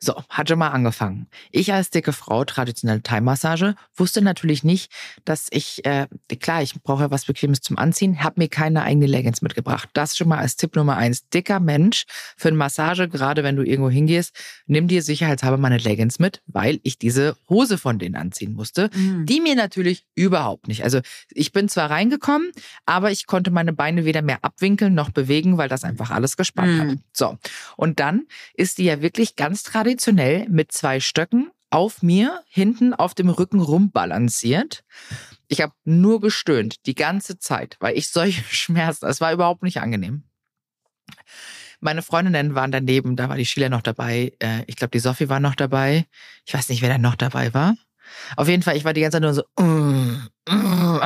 [0.04, 1.28] So, hat schon mal angefangen.
[1.50, 4.92] Ich als dicke Frau, traditionelle Thai-Massage, wusste natürlich nicht,
[5.24, 6.08] dass ich, äh,
[6.42, 9.88] klar, ich brauche ja was Bequemes zum Anziehen, habe mir keine eigene Leggings mitgebracht.
[9.94, 11.30] Das schon mal als Tipp Nummer eins.
[11.30, 12.04] Dicker Mensch
[12.36, 14.36] für eine Massage, gerade wenn du irgendwo hingehst,
[14.66, 18.90] nimm dir sicherheitshalber meine Leggings mit, weil ich diese Hose von denen anziehen musste.
[18.94, 19.26] Mhm.
[19.26, 20.84] Die mir natürlich überhaupt nicht.
[20.84, 22.52] Also ich bin zwar reingekommen,
[22.86, 26.82] aber ich konnte meine Beine weder mehr abwinkeln noch bewegen, weil das einfach alles gespannt
[26.82, 26.88] hat.
[26.88, 27.00] Mhm.
[27.14, 27.38] So,
[27.78, 29.93] und dann ist die ja wirklich ganz traditionell
[30.50, 34.84] mit zwei Stöcken auf mir hinten auf dem Rücken rumbalanciert.
[35.48, 39.82] Ich habe nur gestöhnt die ganze Zeit, weil ich solche Schmerzen, es war überhaupt nicht
[39.82, 40.24] angenehm.
[41.80, 44.32] Meine Freundinnen waren daneben, da war die Sheila noch dabei.
[44.40, 46.06] äh, Ich glaube, die Sophie war noch dabei.
[46.46, 47.76] Ich weiß nicht, wer da noch dabei war.
[48.38, 49.44] Auf jeden Fall, ich war die ganze Zeit nur so.
[49.60, 51.00] "Mm, mm."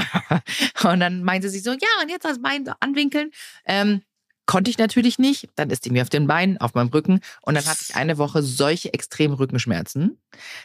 [0.84, 3.32] Und dann meinte sie so, ja, und jetzt das Bein anwinkeln.
[3.66, 4.02] Ähm,
[4.48, 5.50] konnte ich natürlich nicht.
[5.56, 7.20] Dann ist die mir auf den Beinen, auf meinem Rücken.
[7.44, 10.18] Und dann hatte ich eine Woche solche extremen Rückenschmerzen.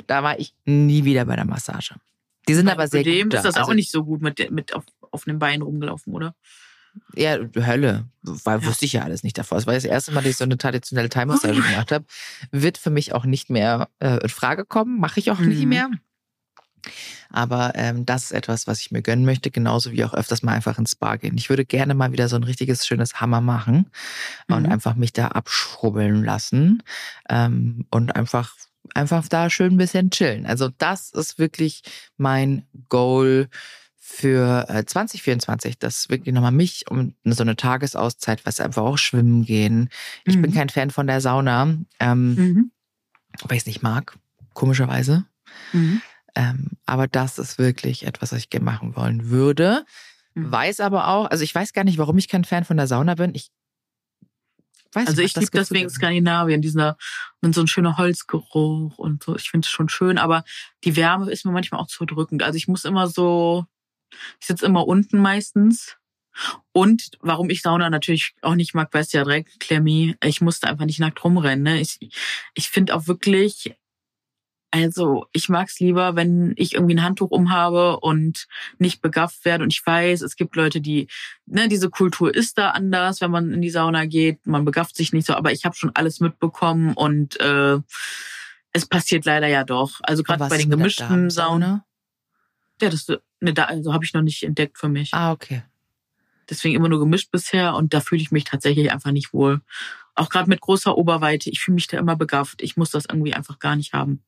[0.07, 1.97] Da war ich nie wieder bei der Massage.
[2.49, 3.35] Die sind aber sehr Zudem gut.
[3.35, 3.38] da.
[3.38, 6.35] ist das Also, auch nicht so gut mit, mit auf, auf einem Bein rumgelaufen, oder?
[7.14, 8.07] Ja, Hölle.
[8.23, 8.66] Weil Ja.
[8.66, 9.59] wusste ich ja alles nicht davor.
[9.59, 12.05] Es war das erste Mal, dass ich so eine traditionelle Thai-Massage gemacht habe.
[12.51, 14.99] Wird für mich auch nicht mehr äh, in Frage kommen.
[15.01, 15.68] Mache ich auch nie Mhm.
[15.68, 15.90] mehr.
[17.31, 20.53] Aber ähm, das ist etwas, was ich mir gönnen möchte, genauso wie auch öfters mal
[20.53, 21.37] einfach ins Spa gehen.
[21.37, 23.87] Ich würde gerne mal wieder so ein richtiges schönes Hammer machen
[24.49, 24.73] und Mhm.
[24.73, 26.83] einfach mich da abschrubbeln lassen
[27.29, 28.55] ähm, und einfach
[28.95, 30.45] einfach da schön ein bisschen chillen.
[30.45, 31.83] Also das ist wirklich
[32.16, 33.49] mein Goal
[33.97, 39.45] für äh, 2024, das wirklich nochmal mich um so eine Tagesauszeit, was einfach auch schwimmen
[39.45, 39.88] gehen.
[40.27, 40.55] Ich bin Mhm.
[40.55, 41.62] kein Fan von der Sauna,
[42.01, 42.71] ähm, Mhm.
[43.45, 44.18] weil ich es nicht mag,
[44.53, 45.25] komischerweise.
[45.73, 46.03] Mhm.
[46.35, 49.85] Ähm, aber das ist wirklich etwas, was ich gerne machen wollen würde.
[50.35, 50.51] Mhm.
[50.51, 53.14] Weiß aber auch, also ich weiß gar nicht, warum ich kein Fan von der Sauna
[53.14, 53.35] bin.
[53.35, 53.51] Ich
[54.92, 55.95] weiß Also nicht, ich das liebe deswegen Gefühl ist.
[55.97, 56.97] Skandinavien, dieser
[57.40, 59.37] und so ein schöner Holzgeruch und so.
[59.37, 60.45] Ich finde es schon schön, aber
[60.85, 62.42] die Wärme ist mir manchmal auch zu drückend.
[62.42, 63.66] Also ich muss immer so,
[64.40, 65.97] ich sitze immer unten meistens.
[66.73, 70.66] Und warum ich Sauna natürlich auch nicht mag, weißt du ja direkt, Clemmy, ich musste
[70.66, 71.62] einfach nicht nackt rumrennen.
[71.62, 71.81] Ne?
[71.81, 71.99] Ich,
[72.55, 73.75] ich finde auch wirklich,
[74.73, 79.63] also ich mag's lieber, wenn ich irgendwie ein Handtuch umhabe und nicht begafft werde.
[79.65, 81.09] Und ich weiß, es gibt Leute, die,
[81.47, 84.47] ne, diese Kultur ist da anders, wenn man in die Sauna geht.
[84.47, 87.79] Man begafft sich nicht so, aber ich habe schon alles mitbekommen und äh,
[88.73, 90.01] Es passiert leider ja doch.
[90.03, 91.83] Also gerade bei den gemischten Saunen.
[92.81, 93.07] Ja, das
[93.41, 95.13] ne, da, also habe ich noch nicht entdeckt für mich.
[95.13, 95.63] Ah, okay.
[96.49, 99.61] Deswegen immer nur gemischt bisher und da fühle ich mich tatsächlich einfach nicht wohl.
[100.15, 101.51] Auch gerade mit großer Oberweite.
[101.51, 102.63] Ich fühle mich da immer begafft.
[102.63, 104.23] Ich muss das irgendwie einfach gar nicht haben.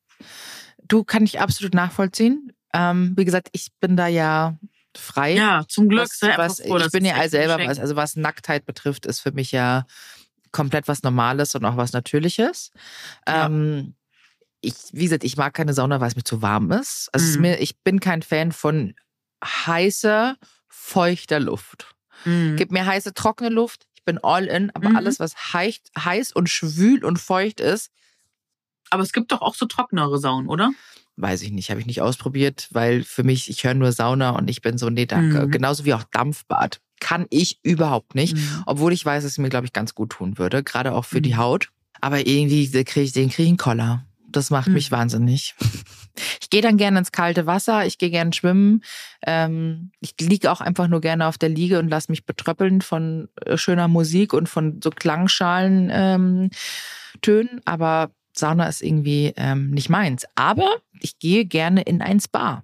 [0.87, 2.51] Du kann ich absolut nachvollziehen.
[2.73, 4.57] Ähm, wie gesagt, ich bin da ja
[4.95, 5.35] frei.
[5.35, 6.09] Ja, zum Glück.
[6.21, 9.51] was, was, froh, ich bin ja selber, was, also was Nacktheit betrifft, ist für mich
[9.51, 9.85] ja
[10.51, 12.71] komplett was Normales und auch was Natürliches.
[13.27, 13.45] Ja.
[13.47, 13.95] Ähm,
[14.61, 17.09] ich, wie gesagt, ich mag keine Sauna, weil es mir zu warm ist.
[17.11, 17.41] Also es ist Mhm.
[17.41, 18.95] mir, ich bin kein Fan von
[19.43, 21.93] heißer, feuchter Luft.
[22.25, 22.55] Mhm.
[22.55, 23.85] Gib mir heiße, trockene Luft.
[23.95, 24.95] Ich bin all in, aber Mhm.
[24.95, 27.91] alles, was heiß, heiß und schwül und feucht ist,
[28.89, 30.71] Aber es gibt doch auch so trockenere Saunen, oder?
[31.17, 34.49] weiß ich nicht, habe ich nicht ausprobiert, weil für mich, ich höre nur Sauna und
[34.49, 35.47] ich bin so, nee, danke.
[35.47, 35.51] Mhm.
[35.51, 36.81] Genauso wie auch Dampfbad.
[36.99, 38.35] Kann ich überhaupt nicht.
[38.35, 38.63] Mhm.
[38.65, 41.21] Obwohl ich weiß, dass es mir, glaube ich, ganz gut tun würde, gerade auch für
[41.21, 41.37] die Mhm.
[41.37, 41.69] Haut.
[42.01, 44.05] Aber irgendwie kriege ich den krieg ich Koller.
[44.27, 44.95] Das macht mich Mhm.
[44.97, 45.55] wahnsinnig.
[46.41, 48.83] Ich gehe dann gerne ins kalte Wasser, ich gehe gerne schwimmen.
[49.25, 53.29] Ähm, ich liege auch einfach nur gerne auf der Liege und lasse mich betröppeln von
[53.45, 56.49] äh, schöner Musik und von so Klangschalen ähm,
[57.21, 57.61] Tönen.
[57.65, 60.25] Aber Sauna ist irgendwie ähm, nicht meins.
[60.35, 60.69] Aber
[60.99, 62.63] ich gehe gerne in ein Spa.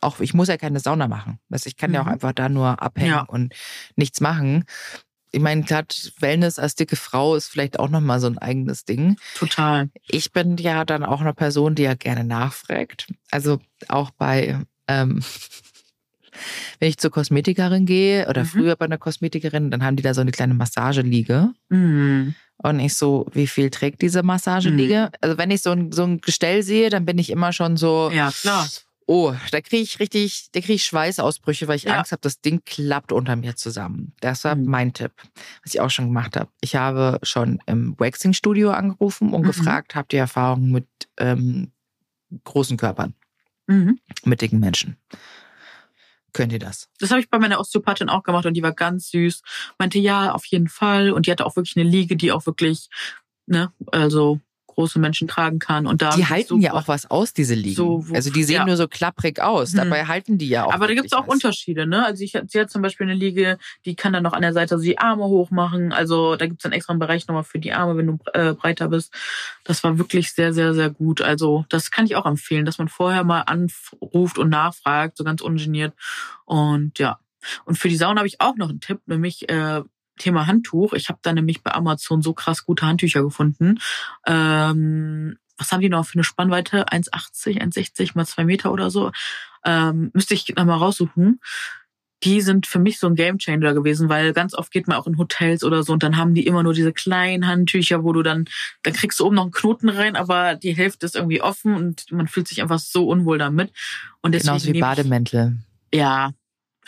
[0.00, 1.38] Auch ich muss ja keine Sauna machen.
[1.50, 2.12] Du, ich kann ja auch Mhm.
[2.12, 3.22] einfach da nur abhängen Ja.
[3.22, 3.54] und
[3.96, 4.64] nichts machen.
[5.32, 5.84] Ich meine, klar,
[6.18, 9.16] Wellness als dicke Frau ist vielleicht auch nochmal so ein eigenes Ding.
[9.36, 9.88] Total.
[10.08, 13.06] Ich bin ja dann auch eine Person, die ja gerne nachfragt.
[13.30, 15.22] Also auch bei, ähm,
[16.80, 18.46] wenn ich zur Kosmetikerin gehe oder Mhm.
[18.48, 21.52] früher bei einer Kosmetikerin, dann haben die da so eine kleine Massageliege.
[21.68, 22.34] Mhm.
[22.62, 25.10] Und ich so, wie viel trägt diese Massageliege?
[25.20, 28.10] Also wenn ich so ein, so ein Gestell sehe, dann bin ich immer schon so,
[28.12, 28.68] Ja, klar.
[29.06, 31.96] oh, da kriege ich richtig, da kriege ich Schweißausbrüche, weil ich Ja.
[31.98, 34.12] Angst habe, das Ding klappt unter mir zusammen.
[34.20, 34.64] Das war Mhm.
[34.66, 35.12] mein Tipp,
[35.64, 36.50] was ich auch schon gemacht habe.
[36.60, 39.46] Ich habe schon im Waxing-Studio angerufen und Mhm.
[39.46, 40.86] gefragt, habt ihr Erfahrung mit
[41.18, 41.72] ähm,
[42.44, 43.14] großen Körpern,
[43.68, 43.98] Mhm.
[44.24, 44.96] mit dicken Menschen?
[46.32, 46.88] Könnt ihr das?
[46.98, 49.42] Das habe ich bei meiner Osteopathin auch gemacht und die war ganz süß.
[49.78, 51.10] Meinte, ja, auf jeden Fall.
[51.10, 52.88] Und die hatte auch wirklich eine Liege, die auch wirklich,
[53.46, 54.40] ne, also
[54.80, 55.86] große Menschen tragen kann.
[55.86, 57.76] Und da Die halten ja super- auch was aus, diese Liegen.
[57.76, 58.66] So, wo- also die sehen ja.
[58.66, 59.76] nur so klapprig aus, Mhm.
[59.78, 60.72] dabei halten die ja auch.
[60.72, 61.34] Aber da gibt's wirklich auch was.
[61.34, 62.04] Unterschiede, ne?
[62.04, 64.76] Also ich, sie hat zum Beispiel eine Liege, die kann dann noch an der Seite
[64.78, 65.92] so die Arme hochmachen.
[65.92, 68.88] Also da gibt's dann extra einen Bereich nochmal für die Arme, wenn du äh, breiter
[68.88, 69.12] bist.
[69.64, 71.20] Das war wirklich sehr, sehr, sehr gut.
[71.20, 75.40] Also das kann ich auch empfehlen, dass man vorher mal anruft und nachfragt, so ganz
[75.42, 75.92] ungeniert.
[76.44, 77.18] Und ja.
[77.64, 79.82] Und für die Sauna habe ich auch noch einen Tipp, nämlich äh,
[80.20, 80.92] Thema Handtuch.
[80.92, 83.78] Ich habe da nämlich bei Amazon so krass gute Handtücher gefunden.
[84.26, 86.86] Ähm, was haben die noch für eine Spannweite?
[86.88, 89.12] 1,80, 1,60 mal zwei Meter oder so.
[89.64, 91.40] Ähm, müsste ich nochmal raussuchen.
[92.22, 95.16] Die sind für mich so ein Gamechanger gewesen, weil ganz oft geht man auch in
[95.16, 98.44] Hotels oder so und dann haben die immer nur diese kleinen Handtücher, wo du dann,
[98.82, 102.04] dann kriegst du oben noch einen Knoten rein, aber die Hälfte ist irgendwie offen und
[102.12, 103.72] man fühlt sich einfach so unwohl damit.
[104.20, 105.58] Und deswegen Genauso wie nehme ich- Bademäntel.
[105.94, 106.30] ja.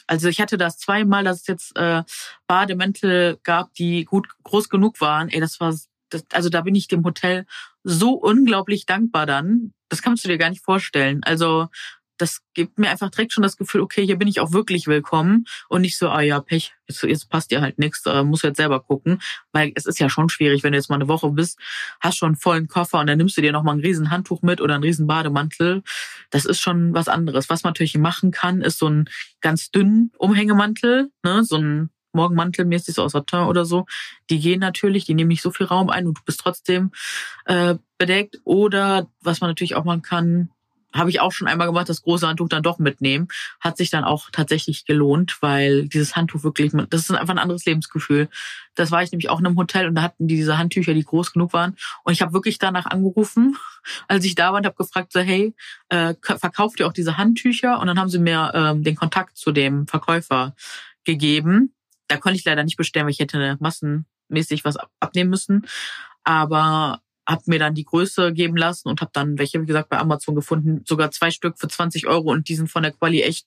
[0.06, 2.02] Also ich hatte das zweimal, dass es jetzt äh,
[2.46, 5.28] Bademäntel gab, die gut groß genug waren.
[5.28, 5.74] Ey, das war
[6.10, 7.46] das, also da bin ich dem Hotel
[7.84, 9.72] so unglaublich dankbar dann.
[9.88, 11.22] Das kannst du dir gar nicht vorstellen.
[11.24, 11.68] Also
[12.22, 15.44] das gibt mir einfach direkt schon das Gefühl, okay, hier bin ich auch wirklich willkommen
[15.68, 18.46] und nicht so, ah ja, Pech, jetzt, jetzt passt dir halt nichts, äh, musst du
[18.46, 19.20] jetzt selber gucken.
[19.50, 21.58] Weil es ist ja schon schwierig, wenn du jetzt mal eine Woche bist,
[22.00, 24.40] hast schon einen vollen Koffer und dann nimmst du dir noch mal ein riesen Handtuch
[24.42, 25.82] mit oder einen riesen Bademantel.
[26.30, 27.50] Das ist schon was anderes.
[27.50, 32.66] Was man natürlich machen kann, ist so ein ganz dünnen Umhängemantel, ne, so ein Morgenmantel
[32.66, 33.87] mäßig so aus Satin oder so.
[34.30, 36.92] Die gehen natürlich, die nehmen nicht so viel Raum ein und du bist trotzdem
[37.46, 38.40] äh, bedeckt.
[38.44, 40.50] Oder was man natürlich auch machen kann,
[40.94, 43.28] habe ich auch schon einmal gemacht, das große Handtuch dann doch mitnehmen.
[43.61, 47.64] Hat sich dann auch tatsächlich gelohnt, weil dieses Handtuch wirklich, das ist einfach ein anderes
[47.64, 48.28] Lebensgefühl.
[48.74, 51.05] Das war ich nämlich auch in einem Hotel und da hatten die diese Handtücher, die
[51.05, 51.76] groß genug waren.
[52.05, 53.57] Und ich habe wirklich danach angerufen,
[54.09, 55.55] als ich da war und habe gefragt, so hey,
[55.88, 57.81] äh, verkauft ihr auch diese Handtücher?
[57.81, 60.55] Und dann haben sie mir ähm, den Kontakt zu dem Verkäufer
[61.05, 61.74] gegeben.
[62.09, 65.66] Da konnte ich leider nicht bestellen, weil ich hätte massenmäßig was ab- abnehmen müssen.
[66.24, 69.98] Aber habe mir dann die Größe geben lassen und habe dann welche, wie gesagt, bei
[69.98, 70.82] Amazon gefunden.
[70.87, 73.46] Sogar zwei Stück für 20 Euro und die sind von der Quali echt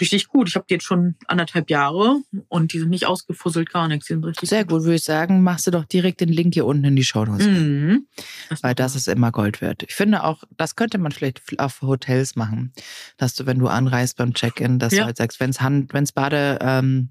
[0.00, 0.48] richtig gut.
[0.48, 4.06] Ich habe die jetzt schon anderthalb Jahre und die sind nicht ausgefusselt, gar nichts.
[4.06, 6.66] Die sind richtig Sehr gut, würde ich sagen, machst du doch direkt den Link hier
[6.66, 7.46] unten in die Show Notes.
[7.46, 8.06] Mhm.
[8.62, 9.82] Weil das ist immer Gold wert.
[9.88, 12.72] Ich finde auch, das könnte man vielleicht auf Hotels machen,
[13.16, 15.00] dass du, wenn du anreist beim Check-in, dass Ja.
[15.00, 17.08] du halt sagst, wenn es Hand, wenn's Bade, ähm,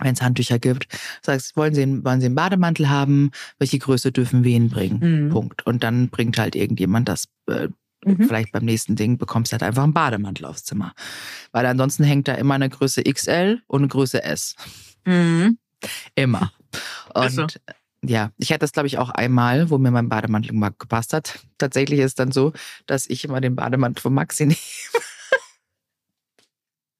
[0.00, 0.86] wenn es Handtücher gibt,
[1.22, 3.30] sagst, wollen sie, einen- wollen sie einen Bademantel haben?
[3.58, 5.26] Welche Größe dürfen wir ihnen bringen?
[5.26, 5.30] Mhm.
[5.30, 5.66] Punkt.
[5.66, 7.68] Und dann bringt halt irgendjemand das, äh,
[8.04, 8.26] Mhm.
[8.28, 10.92] vielleicht beim nächsten Ding bekommst du halt einfach einen Bademantel aufs Zimmer.
[11.50, 14.54] Weil ansonsten hängt da immer eine Größe XL und eine Größe S.
[15.04, 15.58] Mhm.
[16.14, 16.52] Immer.
[17.14, 17.58] Und
[18.04, 21.40] Ja, ich hatte das, glaube ich, auch einmal, wo mir mein Bademantel gepasst hat.
[21.58, 22.52] Tatsächlich ist es dann so,
[22.86, 24.56] dass ich immer den Bademantel von Maxi nehme.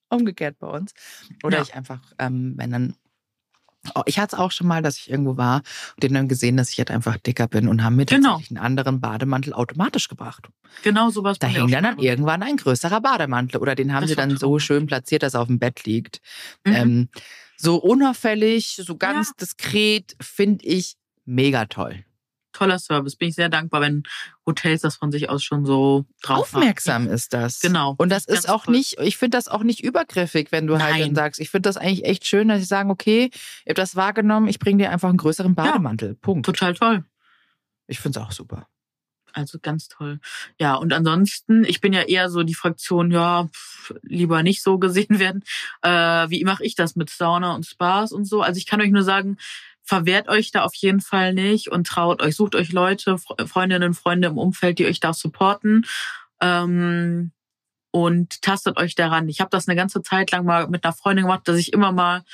[0.08, 0.92] Umgekehrt bei uns.
[1.42, 1.62] Oder Ja.
[1.62, 2.94] ich einfach, ähm, wenn dann.
[3.94, 5.58] Oh, ich hatte es auch schon mal, dass ich irgendwo war
[5.94, 8.30] und denen dann gesehen, dass ich halt einfach dicker bin und haben mir Genau.
[8.30, 10.48] tatsächlich einen anderen Bademantel automatisch gebracht.
[10.82, 11.38] Genau sowas.
[11.38, 14.58] Da hing dann, dann irgendwann ein größerer Bademantel oder den haben Das sie dann so
[14.58, 16.20] schön platziert, dass er auf dem Bett liegt.
[16.64, 16.72] Mhm.
[16.74, 17.08] Ähm,
[17.56, 19.32] so unauffällig, so ganz Ja.
[19.40, 22.04] diskret, finde ich mega toll.
[22.56, 23.16] Toller Service.
[23.16, 24.04] Bin ich sehr dankbar, wenn
[24.46, 26.60] Hotels das von sich aus schon so drauf haben.
[26.60, 27.60] Aufmerksam ist das.
[27.60, 27.94] Genau.
[27.98, 28.74] Und das ist auch toll.
[28.74, 31.00] nicht, ich finde das auch nicht übergriffig, wenn du halt Nein.
[31.02, 33.94] dann sagst, ich finde das eigentlich echt schön, dass sie sagen, okay, ich habe das
[33.94, 36.14] wahrgenommen, ich bringe dir einfach einen größeren Bademantel.
[36.14, 36.46] Punkt.
[36.46, 37.04] Total toll.
[37.86, 38.66] Ich finde es auch super.
[39.36, 40.18] Also ganz toll.
[40.58, 44.78] Ja, und ansonsten, ich bin ja eher so die Fraktion, ja, pff, lieber nicht so
[44.78, 45.44] gesehen werden.
[45.82, 48.40] Äh, wie mache ich das mit Sauna und Spas und so?
[48.40, 49.36] Also ich kann euch nur sagen,
[49.86, 53.94] verwehrt euch da auf jeden Fall nicht und traut euch, sucht euch Leute, Fre- Freundinnen,
[53.94, 55.86] Freunde im Umfeld, die euch da supporten.
[56.40, 57.32] Ähm,
[57.92, 59.28] und tastet euch daran.
[59.28, 61.92] Ich habe das eine ganze Zeit lang mal mit einer Freundin gemacht, dass ich immer
[61.92, 62.24] mal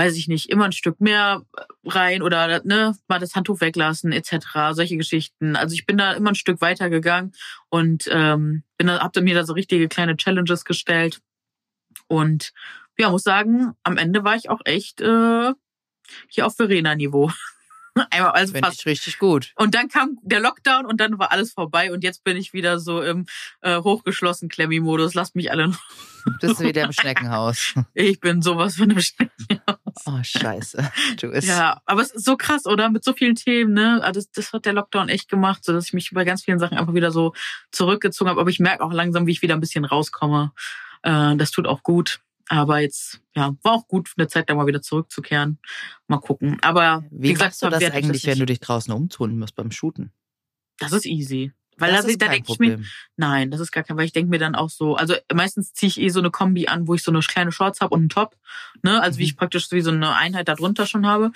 [0.00, 1.42] weiß ich nicht, immer ein Stück mehr
[1.84, 4.72] rein oder ne, mal das Handtuch weglassen etc.
[4.72, 5.56] Solche Geschichten.
[5.56, 7.32] Also ich bin da immer ein Stück weiter gegangen
[7.68, 11.20] und ähm, bin da, hab mir da so richtige kleine Challenges gestellt
[12.06, 12.52] und
[12.98, 15.52] ja, muss sagen, am Ende war ich auch echt äh,
[16.28, 17.30] hier auf Verena-Niveau.
[18.10, 18.80] Einmal also fast.
[18.80, 19.52] ich richtig gut.
[19.56, 22.78] Und dann kam der Lockdown und dann war alles vorbei und jetzt bin ich wieder
[22.78, 23.26] so im
[23.62, 25.14] äh, hochgeschlossen Klemmi-Modus.
[25.14, 25.68] Lasst mich alle.
[25.68, 25.80] noch-
[26.40, 27.74] Bist du wieder im Schneckenhaus.
[27.94, 29.76] Ich bin sowas von einem Schneckenhaus.
[30.06, 30.90] Oh, scheiße.
[31.20, 31.48] Du ist.
[31.48, 32.90] Ja, aber es ist so krass, oder?
[32.90, 34.00] Mit so vielen Themen, ne?
[34.04, 36.60] Also Das, das hat der Lockdown echt gemacht, so dass ich mich bei ganz vielen
[36.60, 37.34] Sachen einfach wieder so
[37.72, 38.40] zurückgezogen habe.
[38.40, 40.52] Aber ich merke auch langsam, wie ich wieder ein bisschen rauskomme.
[41.02, 42.20] Äh, das tut auch gut.
[42.52, 45.58] Aber jetzt, ja, war auch gut, eine Zeit lang mal wieder zurückzukehren.
[46.08, 46.58] Mal gucken.
[46.62, 50.10] Aber Wie, wie gesagt, du das eigentlich, wenn du dich draußen umtun musst beim Shooten?
[50.78, 51.52] Das ist easy.
[51.78, 52.80] Weil das da, ist da denke ich mir,
[53.16, 55.88] nein, das ist gar kein, weil ich denke mir dann auch so, also meistens ziehe
[55.88, 58.08] ich eh so eine Kombi an, wo ich so eine kleine Shorts habe und einen
[58.08, 58.36] Top,
[58.82, 59.26] ne, also wie Mhm.
[59.28, 61.30] ich praktisch wie so eine Einheit da drunter schon habe.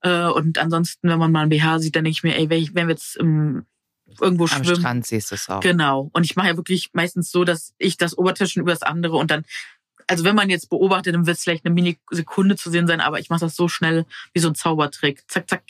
[0.00, 2.60] Äh, und ansonsten, wenn man mal ein BH sieht, dann denke ich mir, ey, wenn
[2.60, 3.64] ich- wenn wir jetzt im,
[4.20, 5.60] irgendwo Am schwimmen, Strand siehst du es auch.
[5.60, 6.10] genau.
[6.12, 9.16] Und ich mache ja wirklich meistens so, dass ich das Oberteil schon über das andere
[9.16, 9.44] und dann
[10.06, 13.18] also wenn man jetzt beobachtet, dann wird es vielleicht eine Minisekunde zu sehen sein, aber
[13.20, 15.24] ich mache das so schnell wie so ein Zaubertrick.
[15.28, 15.62] Zack, zack.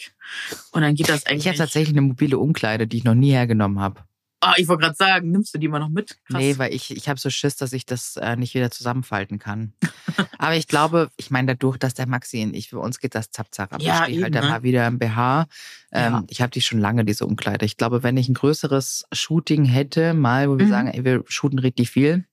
[0.73, 1.45] Und dann geht das eigentlich.
[1.45, 4.01] Ich habe tatsächlich eine mobile Umkleide, die ich noch nie hergenommen habe.
[4.43, 6.19] Ah, ich wollte gerade sagen, nimmst du die mal noch mit?
[6.27, 6.39] Krass.
[6.39, 9.73] Nee, weil ich, ich habe so Schiss, dass ich das äh, nicht wieder zusammenfalten kann.
[10.39, 13.31] Aber ich glaube, ich meine, dadurch, dass der Maxi und ich, für uns geht das
[13.31, 13.71] zack, zack.
[13.81, 14.43] Ja, ich stehe halt ne?
[14.43, 15.47] mal wieder im BH.
[15.91, 16.25] Ähm, Ja.
[16.29, 17.65] Ich habe die schon lange, diese Umkleide.
[17.65, 20.71] Ich glaube, wenn ich ein größeres Shooting hätte, mal, wo wir Mhm.
[20.71, 22.27] sagen, ey, wir shooten richtig viel,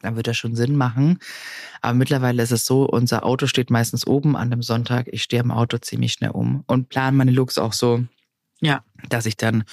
[0.00, 1.18] dann wird das schon Sinn machen.
[1.80, 5.08] Aber mittlerweile ist es so, unser Auto steht meistens oben an dem Sonntag.
[5.12, 8.04] Ich stehe im Auto ziemlich schnell um und plane meine Looks auch so,
[8.60, 8.82] Ja.
[9.08, 9.64] dass ich dann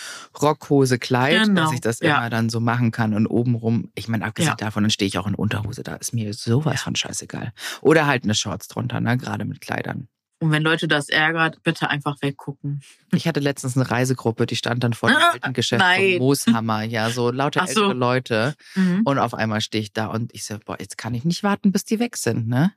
[0.42, 2.18] Rockhose, Kleid, Genau, dass ich das ja.
[2.18, 4.56] immer dann so machen kann und obenrum, ich meine, abgesehen Ja.
[4.56, 7.52] davon, dann stehe ich auch in Unterhose, da ist mir sowas von scheißegal.
[7.82, 10.08] Oder halt eine Shorts drunter, ne, gerade mit Kleidern.
[10.40, 12.82] Und wenn Leute das ärgert, bitte einfach weggucken.
[13.12, 16.84] Ich hatte letztens eine Reisegruppe, die stand dann vor dem Ah, alten Geschäft vom Mooshammer,
[16.84, 17.82] ja, so lauter so.
[17.82, 18.56] ältere Leute.
[18.76, 19.02] Mhm.
[19.04, 21.72] Und auf einmal stehe ich da und ich so, boah, jetzt kann ich nicht warten,
[21.72, 22.72] bis die weg sind, ne?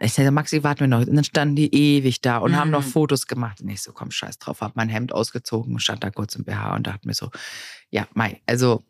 [0.00, 1.06] Ich sage, Maxi, warten wir noch.
[1.06, 2.90] Und dann standen die ewig da und haben noch Mhm.
[2.90, 3.60] Fotos gemacht.
[3.60, 6.44] Und ich so, komm, scheiß drauf, hab mein Hemd ausgezogen und stand da kurz im
[6.44, 7.30] BH und dachte mir so,
[7.90, 8.82] ja, Mai, also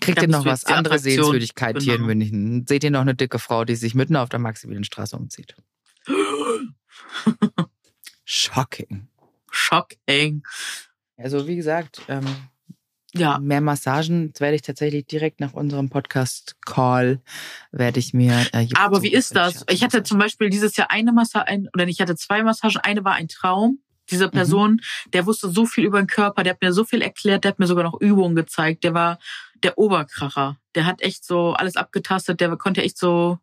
[0.00, 0.98] kriegt ihr noch was andere.
[0.98, 2.06] Sehenswürdigkeit hier in Genau.
[2.14, 2.66] München?
[2.68, 5.56] Seht ihr noch eine dicke Frau, die sich mitten auf der Maximilianstraße umzieht?
[8.24, 9.08] Shocking.
[9.50, 10.42] Shocking.
[11.16, 12.26] Also wie gesagt, ähm,
[13.14, 13.38] Ja.
[13.38, 17.20] mehr Massagen werde ich tatsächlich direkt nach unserem Podcast-Call
[17.72, 18.46] werde ich mir.
[18.52, 19.64] Äh, Aber wie ist das?
[19.70, 22.76] Ich hatte zum Beispiel dieses Jahr eine Massage, ein, oder ich hatte zwei Massagen.
[22.82, 23.70] Eine war ein Traum.
[23.72, 23.82] Mhm.
[24.10, 24.80] Diese Person,
[25.12, 27.58] der wusste so viel über den Körper, der hat mir so viel erklärt, der hat
[27.58, 28.84] mir sogar noch Übungen gezeigt.
[28.84, 29.18] Der war
[29.62, 30.56] der Oberkracher.
[30.74, 33.38] Der hat echt so alles abgetastet, der konnte echt so,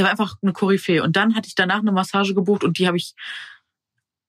[0.00, 1.02] der war einfach eine Koryphäe.
[1.02, 3.14] Und dann hatte ich danach eine Massage gebucht und die habe ich,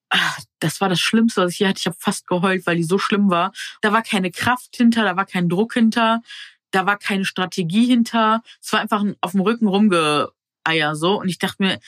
[0.09, 1.79] ah, das war das Schlimmste, was ich hier hatte.
[1.79, 3.53] Ich habe fast geheult, weil die so schlimm war.
[3.79, 6.23] Da war keine Kraft hinter, da war kein Druck hinter,
[6.71, 8.43] da war keine Strategie hinter.
[8.61, 11.21] Es war einfach ein auf dem Rücken rumgeeier so.
[11.21, 11.79] Und ich dachte mir,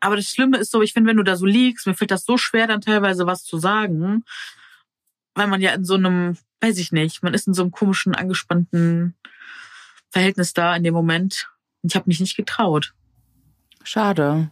[0.00, 2.26] aber das Schlimme ist so, ich finde, wenn du da so liegst, mir fällt das
[2.26, 4.22] so schwer, dann teilweise was zu sagen,
[5.34, 8.14] weil man ja in so einem, weiß ich nicht, man ist in so einem komischen,
[8.14, 9.16] angespannten
[10.10, 11.48] Verhältnis da in dem Moment.
[11.82, 12.92] Und ich habe mich nicht getraut.
[13.82, 14.50] Schade.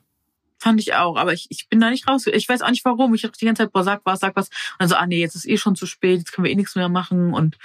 [0.58, 2.26] Fand ich auch, aber ich, ich bin da nicht raus.
[2.26, 3.14] Ich weiß auch nicht warum.
[3.14, 4.48] Ich dachte die ganze Zeit, boah, sag was, sag was.
[4.48, 6.56] Und dann so, ah nee, jetzt ist eh schon zu spät, jetzt können wir eh
[6.56, 7.34] nichts mehr machen.
[7.34, 7.56] Und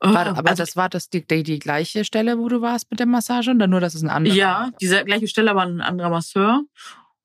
[0.00, 2.90] äh, War, aber also, das war das die, die, die gleiche Stelle, wo du warst
[2.90, 4.34] mit der Massage, oder nur, dass es ein anderer?
[4.34, 6.62] Ja, diese gleiche Stelle war ein anderer Masseur.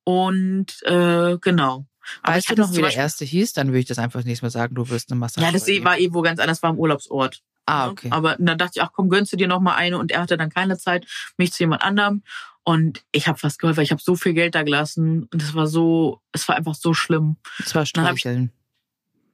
[0.04, 1.86] Und äh, genau.
[2.22, 3.54] Aber weißt ich du noch, wie der erste hieß?
[3.54, 5.46] Dann würde ich das einfach nächstes Mal sagen, du wirst eine Massage.
[5.46, 5.86] Ja, das übergeben.
[5.86, 7.44] war eh wo ganz anders, war im Urlaubsort.
[7.68, 7.92] Ah, Ne?
[7.92, 8.08] okay.
[8.12, 10.38] Aber dann dachte ich, ach komm, gönnst du dir noch mal eine und er hatte
[10.38, 11.06] dann keine Zeit,
[11.38, 12.24] mich zu jemand anderem.
[12.64, 15.54] Und ich habe fast geheult, weil ich habe so viel Geld da gelassen und es
[15.54, 17.38] war so, es war einfach so schlimm.
[17.60, 18.52] Das war Streicheln.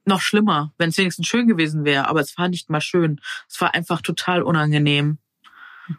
[0.04, 3.20] Noch schlimmer, wenn es wenigstens schön gewesen wäre, aber es war nicht mal schön.
[3.48, 5.18] Es war einfach total unangenehm.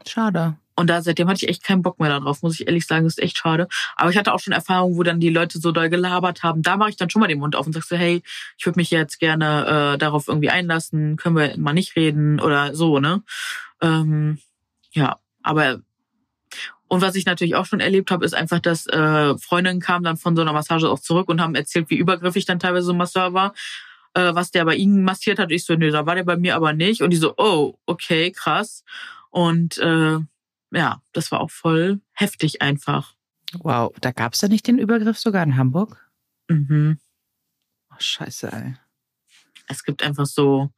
[0.08, 0.58] Schade.
[0.76, 3.18] Und da seitdem hatte ich echt keinen Bock mehr darauf, muss ich ehrlich sagen, das
[3.18, 3.68] ist echt schade.
[3.96, 6.62] Aber ich hatte auch schon Erfahrungen, wo dann die Leute so doll gelabert haben.
[6.62, 8.22] Da mache ich dann schon mal den Mund auf und sag so, hey,
[8.58, 12.76] ich würde mich jetzt gerne äh, darauf irgendwie einlassen, können wir mal nicht reden oder
[12.76, 13.24] so, ne?
[13.82, 14.40] Ähm,
[14.92, 15.80] ja, aber
[16.88, 20.18] und was ich natürlich auch schon erlebt habe, ist einfach, dass äh, Freundinnen kamen dann
[20.18, 22.98] von so einer Massage auch zurück und haben erzählt, wie übergriffig dann teilweise so ein
[22.98, 23.54] Masseur war,
[24.14, 25.52] äh, was der bei ihnen massiert hat.
[25.52, 27.02] Ich so, nee, da war der bei mir aber nicht.
[27.02, 28.84] Und die so, oh, okay, krass.
[29.32, 30.20] Und äh,
[30.76, 33.14] ja, das war auch voll heftig einfach.
[33.60, 36.10] Wow, da gab's da nicht den Übergriff sogar in Hamburg?
[36.50, 37.00] Mhm.
[37.92, 38.76] Oh, scheiße, ey.
[39.68, 40.72] Es gibt einfach so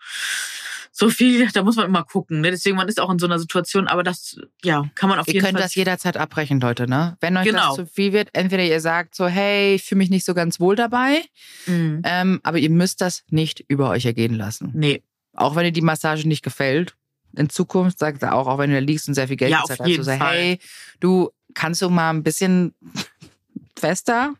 [0.91, 2.41] so viel, da muss man immer gucken.
[2.41, 2.49] Ne?
[2.49, 5.33] Deswegen man ist auch in so einer Situation, aber das ja kann man auf Ihr
[5.35, 5.61] jeden könnt Fall.
[5.63, 7.17] das jederzeit abbrechen, Leute, ne?
[7.19, 7.67] Wenn euch Genau.
[7.67, 10.59] das zu viel wird, entweder ihr sagt so, hey, ich fühle mich nicht so ganz
[10.59, 11.21] wohl dabei,
[11.67, 12.01] Mhm.
[12.03, 14.71] ähm, aber ihr müsst das nicht über euch ergehen lassen.
[14.73, 16.95] Nee, Auch wenn dir die Massage nicht gefällt,
[17.35, 19.61] in Zukunft sagt er auch, auch wenn du da liegst und sehr viel Geld Ja,
[19.61, 20.19] gezahlt auf hast, so, Fall.
[20.19, 20.59] hey,
[20.99, 22.73] du kannst du mal ein bisschen
[23.77, 24.33] fester.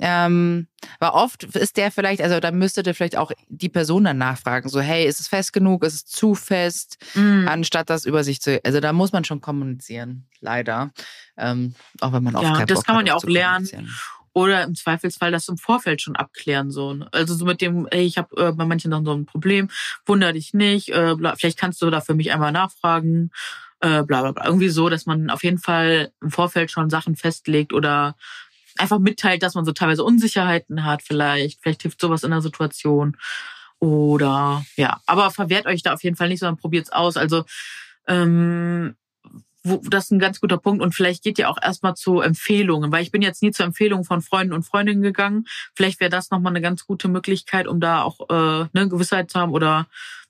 [0.00, 0.68] Ähm,
[1.00, 4.68] weil oft ist der vielleicht, also da müsstet ihr vielleicht auch die Person dann nachfragen,
[4.68, 7.48] so, hey, ist es fest genug, ist es zu fest, Mhm.
[7.48, 10.92] anstatt das über sich zu, also da muss man schon kommunizieren, leider.
[11.36, 13.68] Ähm, auch wenn man oft Ja, das Bock kann man ja auch lernen.
[14.38, 16.70] Oder im Zweifelsfall das im Vorfeld schon abklären.
[16.70, 16.94] so.
[16.94, 17.08] ne?
[17.10, 19.68] Also so mit dem, ey, ich habe äh, bei manchen Sachen so ein Problem,
[20.06, 23.30] wunder dich nicht, äh, vielleicht kannst du da für mich einmal nachfragen,
[23.80, 24.44] äh, bla bla bla.
[24.44, 28.14] Irgendwie so, dass man auf jeden Fall im Vorfeld schon Sachen festlegt oder
[28.76, 31.60] einfach mitteilt, dass man so teilweise Unsicherheiten hat vielleicht.
[31.60, 33.16] Vielleicht hilft sowas in der Situation.
[33.80, 37.16] Oder ja, aber verwehrt euch da auf jeden Fall nicht, sondern probiert's aus.
[37.16, 37.44] Also
[38.06, 38.94] ähm,
[39.64, 42.92] wo, das ist ein ganz guter Punkt und vielleicht geht ihr auch erstmal zu Empfehlungen,
[42.92, 45.44] weil ich bin jetzt nie zu Empfehlungen von Freunden und Freundinnen gegangen.
[45.74, 49.38] Vielleicht wäre das nochmal eine ganz gute Möglichkeit, um da auch äh, eine Gewissheit zu
[49.40, 49.86] haben oder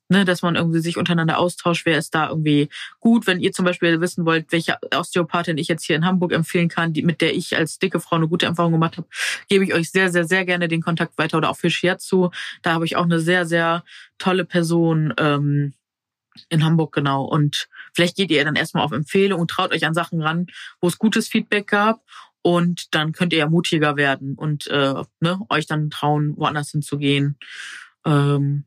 [0.09, 2.69] ne, dass man irgendwie sich untereinander austauscht, wer ist da irgendwie
[3.01, 3.27] gut.
[3.27, 6.93] Wenn ihr zum Beispiel wissen wollt, welche Osteopathin ich jetzt hier in Hamburg empfehlen kann,
[6.93, 9.09] die, mit der ich als dicke Frau eine gute Erfahrung gemacht habe,
[9.49, 12.31] gebe ich euch sehr, sehr, sehr gerne den Kontakt weiter oder auch für Shiatsu.
[12.63, 13.85] Da habe ich auch eine sehr, sehr
[14.19, 15.75] tolle Person ähm,
[16.49, 17.25] in Hamburg, genau.
[17.25, 20.47] Und vielleicht geht ihr dann erstmal auf Empfehlung und traut euch an Sachen ran,
[20.81, 22.03] wo es gutes Feedback gab.
[22.43, 27.37] Und dann könnt ihr ja mutiger werden und äh, ne, euch dann trauen, woanders hinzugehen,
[28.07, 28.65] ähm,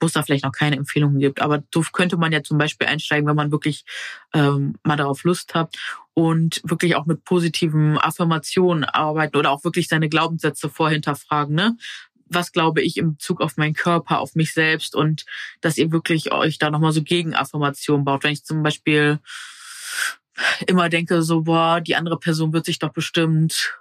[0.00, 1.42] wo es da vielleicht noch keine Empfehlungen gibt.
[1.42, 3.84] Aber so könnte man ja zum Beispiel einsteigen, wenn man wirklich
[4.32, 5.74] ähm, mal darauf Lust hat
[6.14, 11.54] und wirklich auch mit positiven Affirmationen arbeiten oder auch wirklich seine Glaubenssätze vorhinterfragen.
[11.54, 11.76] Ne?
[12.30, 15.24] Was glaube ich in Bezug auf meinen Körper, auf mich selbst und
[15.60, 18.24] dass ihr wirklich euch da nochmal so Gegenaffirmationen baut.
[18.24, 19.18] Wenn ich zum Beispiel
[20.66, 23.78] immer denke, so, boah, die andere Person wird sich doch bestimmt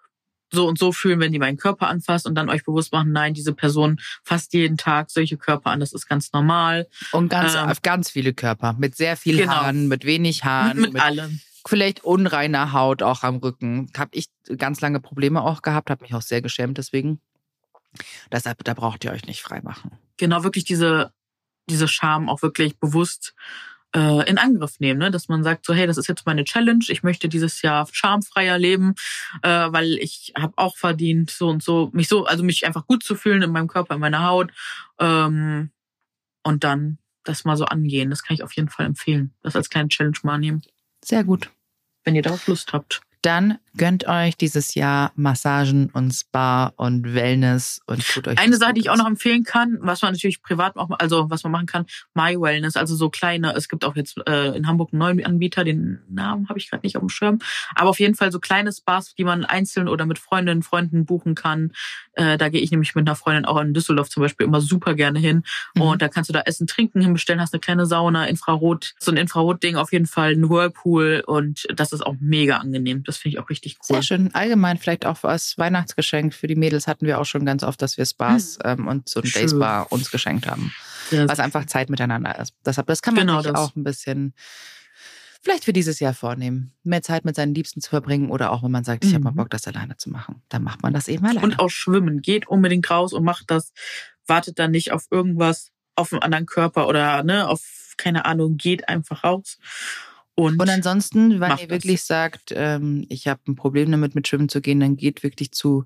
[0.52, 3.34] so und so fühlen, wenn die meinen Körper anfasst und dann euch bewusst machen, nein,
[3.34, 6.88] diese Person fasst jeden Tag solche Körper an, das ist ganz normal.
[7.12, 8.74] Und ganz, Ähm, auf ganz viele Körper.
[8.78, 9.52] Mit sehr viel Genau.
[9.52, 11.42] Haaren, mit wenig Haaren, mit allem.
[11.68, 13.92] vielleicht unreiner Haut auch am Rücken.
[13.98, 17.20] Habe ich ganz lange Probleme auch gehabt, habe mich auch sehr geschämt deswegen.
[18.32, 19.92] Deshalb, da braucht ihr euch nicht freimachen.
[20.18, 21.14] Genau, wirklich diese,
[21.70, 23.34] diese Scham auch wirklich bewusst
[23.96, 25.12] äh, in Angriff nehmen, ne?
[25.12, 28.58] dass man sagt so, hey, das ist jetzt meine Challenge, ich möchte dieses Jahr schamfreier
[28.58, 28.96] leben,
[29.44, 33.04] äh, weil ich habe auch verdient, so und so, mich so, also mich einfach gut
[33.04, 34.52] zu fühlen in meinem Körper, in meiner Haut
[35.00, 35.72] ähm,
[36.44, 38.10] und dann das mal so angehen.
[38.10, 40.62] Das kann ich auf jeden Fall empfehlen, das als kleine Challenge mal nehmen,
[41.04, 41.50] Sehr gut.
[42.04, 43.02] wenn ihr darauf Lust habt.
[43.22, 48.38] Dann gönnt euch dieses Jahr Massagen und Spa und Wellness und tut euch.
[48.40, 51.44] Eine Sache, die ich auch noch empfehlen kann, was man natürlich privat auch, also was
[51.44, 54.90] man machen kann, My Wellness, also so kleine, es gibt auch jetzt äh, in Hamburg
[54.92, 57.40] einen neuen Anbieter, den Namen habe ich gerade nicht auf dem Schirm,
[57.76, 61.36] aber auf jeden Fall so kleine Spas, die man einzeln oder mit Freundinnen, Freunden buchen
[61.36, 61.72] kann.
[62.14, 64.94] Äh, da gehe ich nämlich mit einer Freundin auch in Düsseldorf zum Beispiel immer super
[64.96, 65.44] gerne hin
[65.76, 65.82] Mhm.
[65.82, 69.18] und da kannst du da Essen, Trinken hinbestellen, hast eine kleine Sauna, Infrarot, so ein
[69.18, 73.04] Infrarot-Ding auf jeden Fall, ein Whirlpool und das ist auch mega angenehm.
[73.04, 73.96] Das finde ich auch richtig cool.
[73.96, 74.34] Sehr schön.
[74.34, 77.98] Allgemein vielleicht auch als Weihnachtsgeschenk für die Mädels hatten wir auch schon ganz oft, dass
[77.98, 79.32] wir Spas ähm, und so ein Mhm.
[79.34, 80.74] Dayspa uns geschenkt haben.
[81.12, 82.54] Ja, Was einfach Zeit miteinander ist.
[82.66, 83.60] Deshalb, das kann man Genau sich das.
[83.62, 84.34] auch ein bisschen
[85.42, 86.74] vielleicht für dieses Jahr vornehmen.
[86.84, 89.32] Mehr Zeit mit seinen Liebsten zu verbringen oder auch wenn man sagt, ich habe mal
[89.32, 89.36] Mhm.
[89.38, 90.42] Bock, das alleine zu machen.
[90.50, 91.46] Dann macht man das eben alleine.
[91.46, 92.22] Und auch schwimmen.
[92.22, 93.72] Geht unbedingt raus und macht das.
[94.26, 98.90] Wartet dann nicht auf irgendwas, auf einen anderen Körper oder ne, auf, keine Ahnung, geht
[98.90, 99.58] einfach raus.
[100.40, 101.70] Und, Und ansonsten, wenn ihr das.
[101.70, 105.52] wirklich sagt, ähm, ich habe ein Problem damit, mit Schwimmen zu gehen, dann geht wirklich
[105.52, 105.84] zu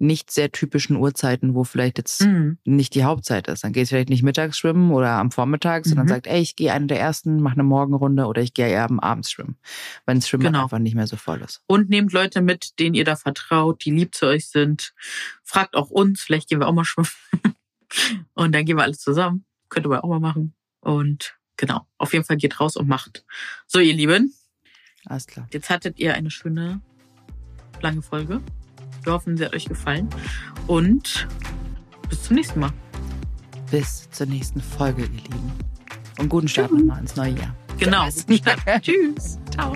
[0.00, 2.58] nicht sehr typischen Uhrzeiten, wo vielleicht jetzt Mhm.
[2.64, 3.64] nicht die Hauptzeit ist.
[3.64, 6.10] Dann geht es vielleicht nicht mittags schwimmen oder am Vormittag, sondern Mhm.
[6.10, 9.00] sagt, ey, ich gehe eine der ersten, mache eine Morgenrunde oder ich gehe eher am
[9.00, 9.56] Abends schwimmen,
[10.06, 10.62] wenn das Schwimmen Genau.
[10.62, 11.62] einfach nicht mehr so voll ist.
[11.66, 14.94] Und nehmt Leute mit, denen ihr da vertraut, die lieb zu euch sind.
[15.42, 17.08] Fragt auch uns, vielleicht gehen wir auch mal schwimmen.
[18.34, 19.44] Und dann gehen wir alles zusammen.
[19.68, 20.54] Könnt ihr aber auch mal machen.
[20.80, 23.26] Und genau, auf jeden Fall geht raus und macht.
[23.66, 24.32] So, ihr Lieben,
[25.04, 25.46] Alles klar.
[25.52, 26.80] jetzt hattet ihr eine schöne,
[27.82, 28.40] lange Folge.
[29.02, 30.08] Wir hoffen, sie hat euch gefallen.
[30.66, 31.28] Und
[32.08, 32.72] bis zum nächsten Mal.
[33.70, 35.52] Bis zur nächsten Folge, ihr Lieben.
[36.18, 36.78] Und guten Start Tschüss.
[36.80, 37.54] nochmal ins neue Jahr.
[37.78, 38.08] Genau.
[38.80, 39.38] Tschüss.
[39.52, 39.74] Ciao.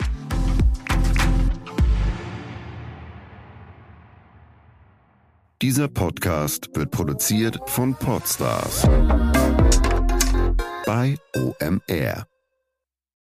[5.60, 8.88] Dieser Podcast wird produziert von Podstars
[10.84, 12.31] bei OMR.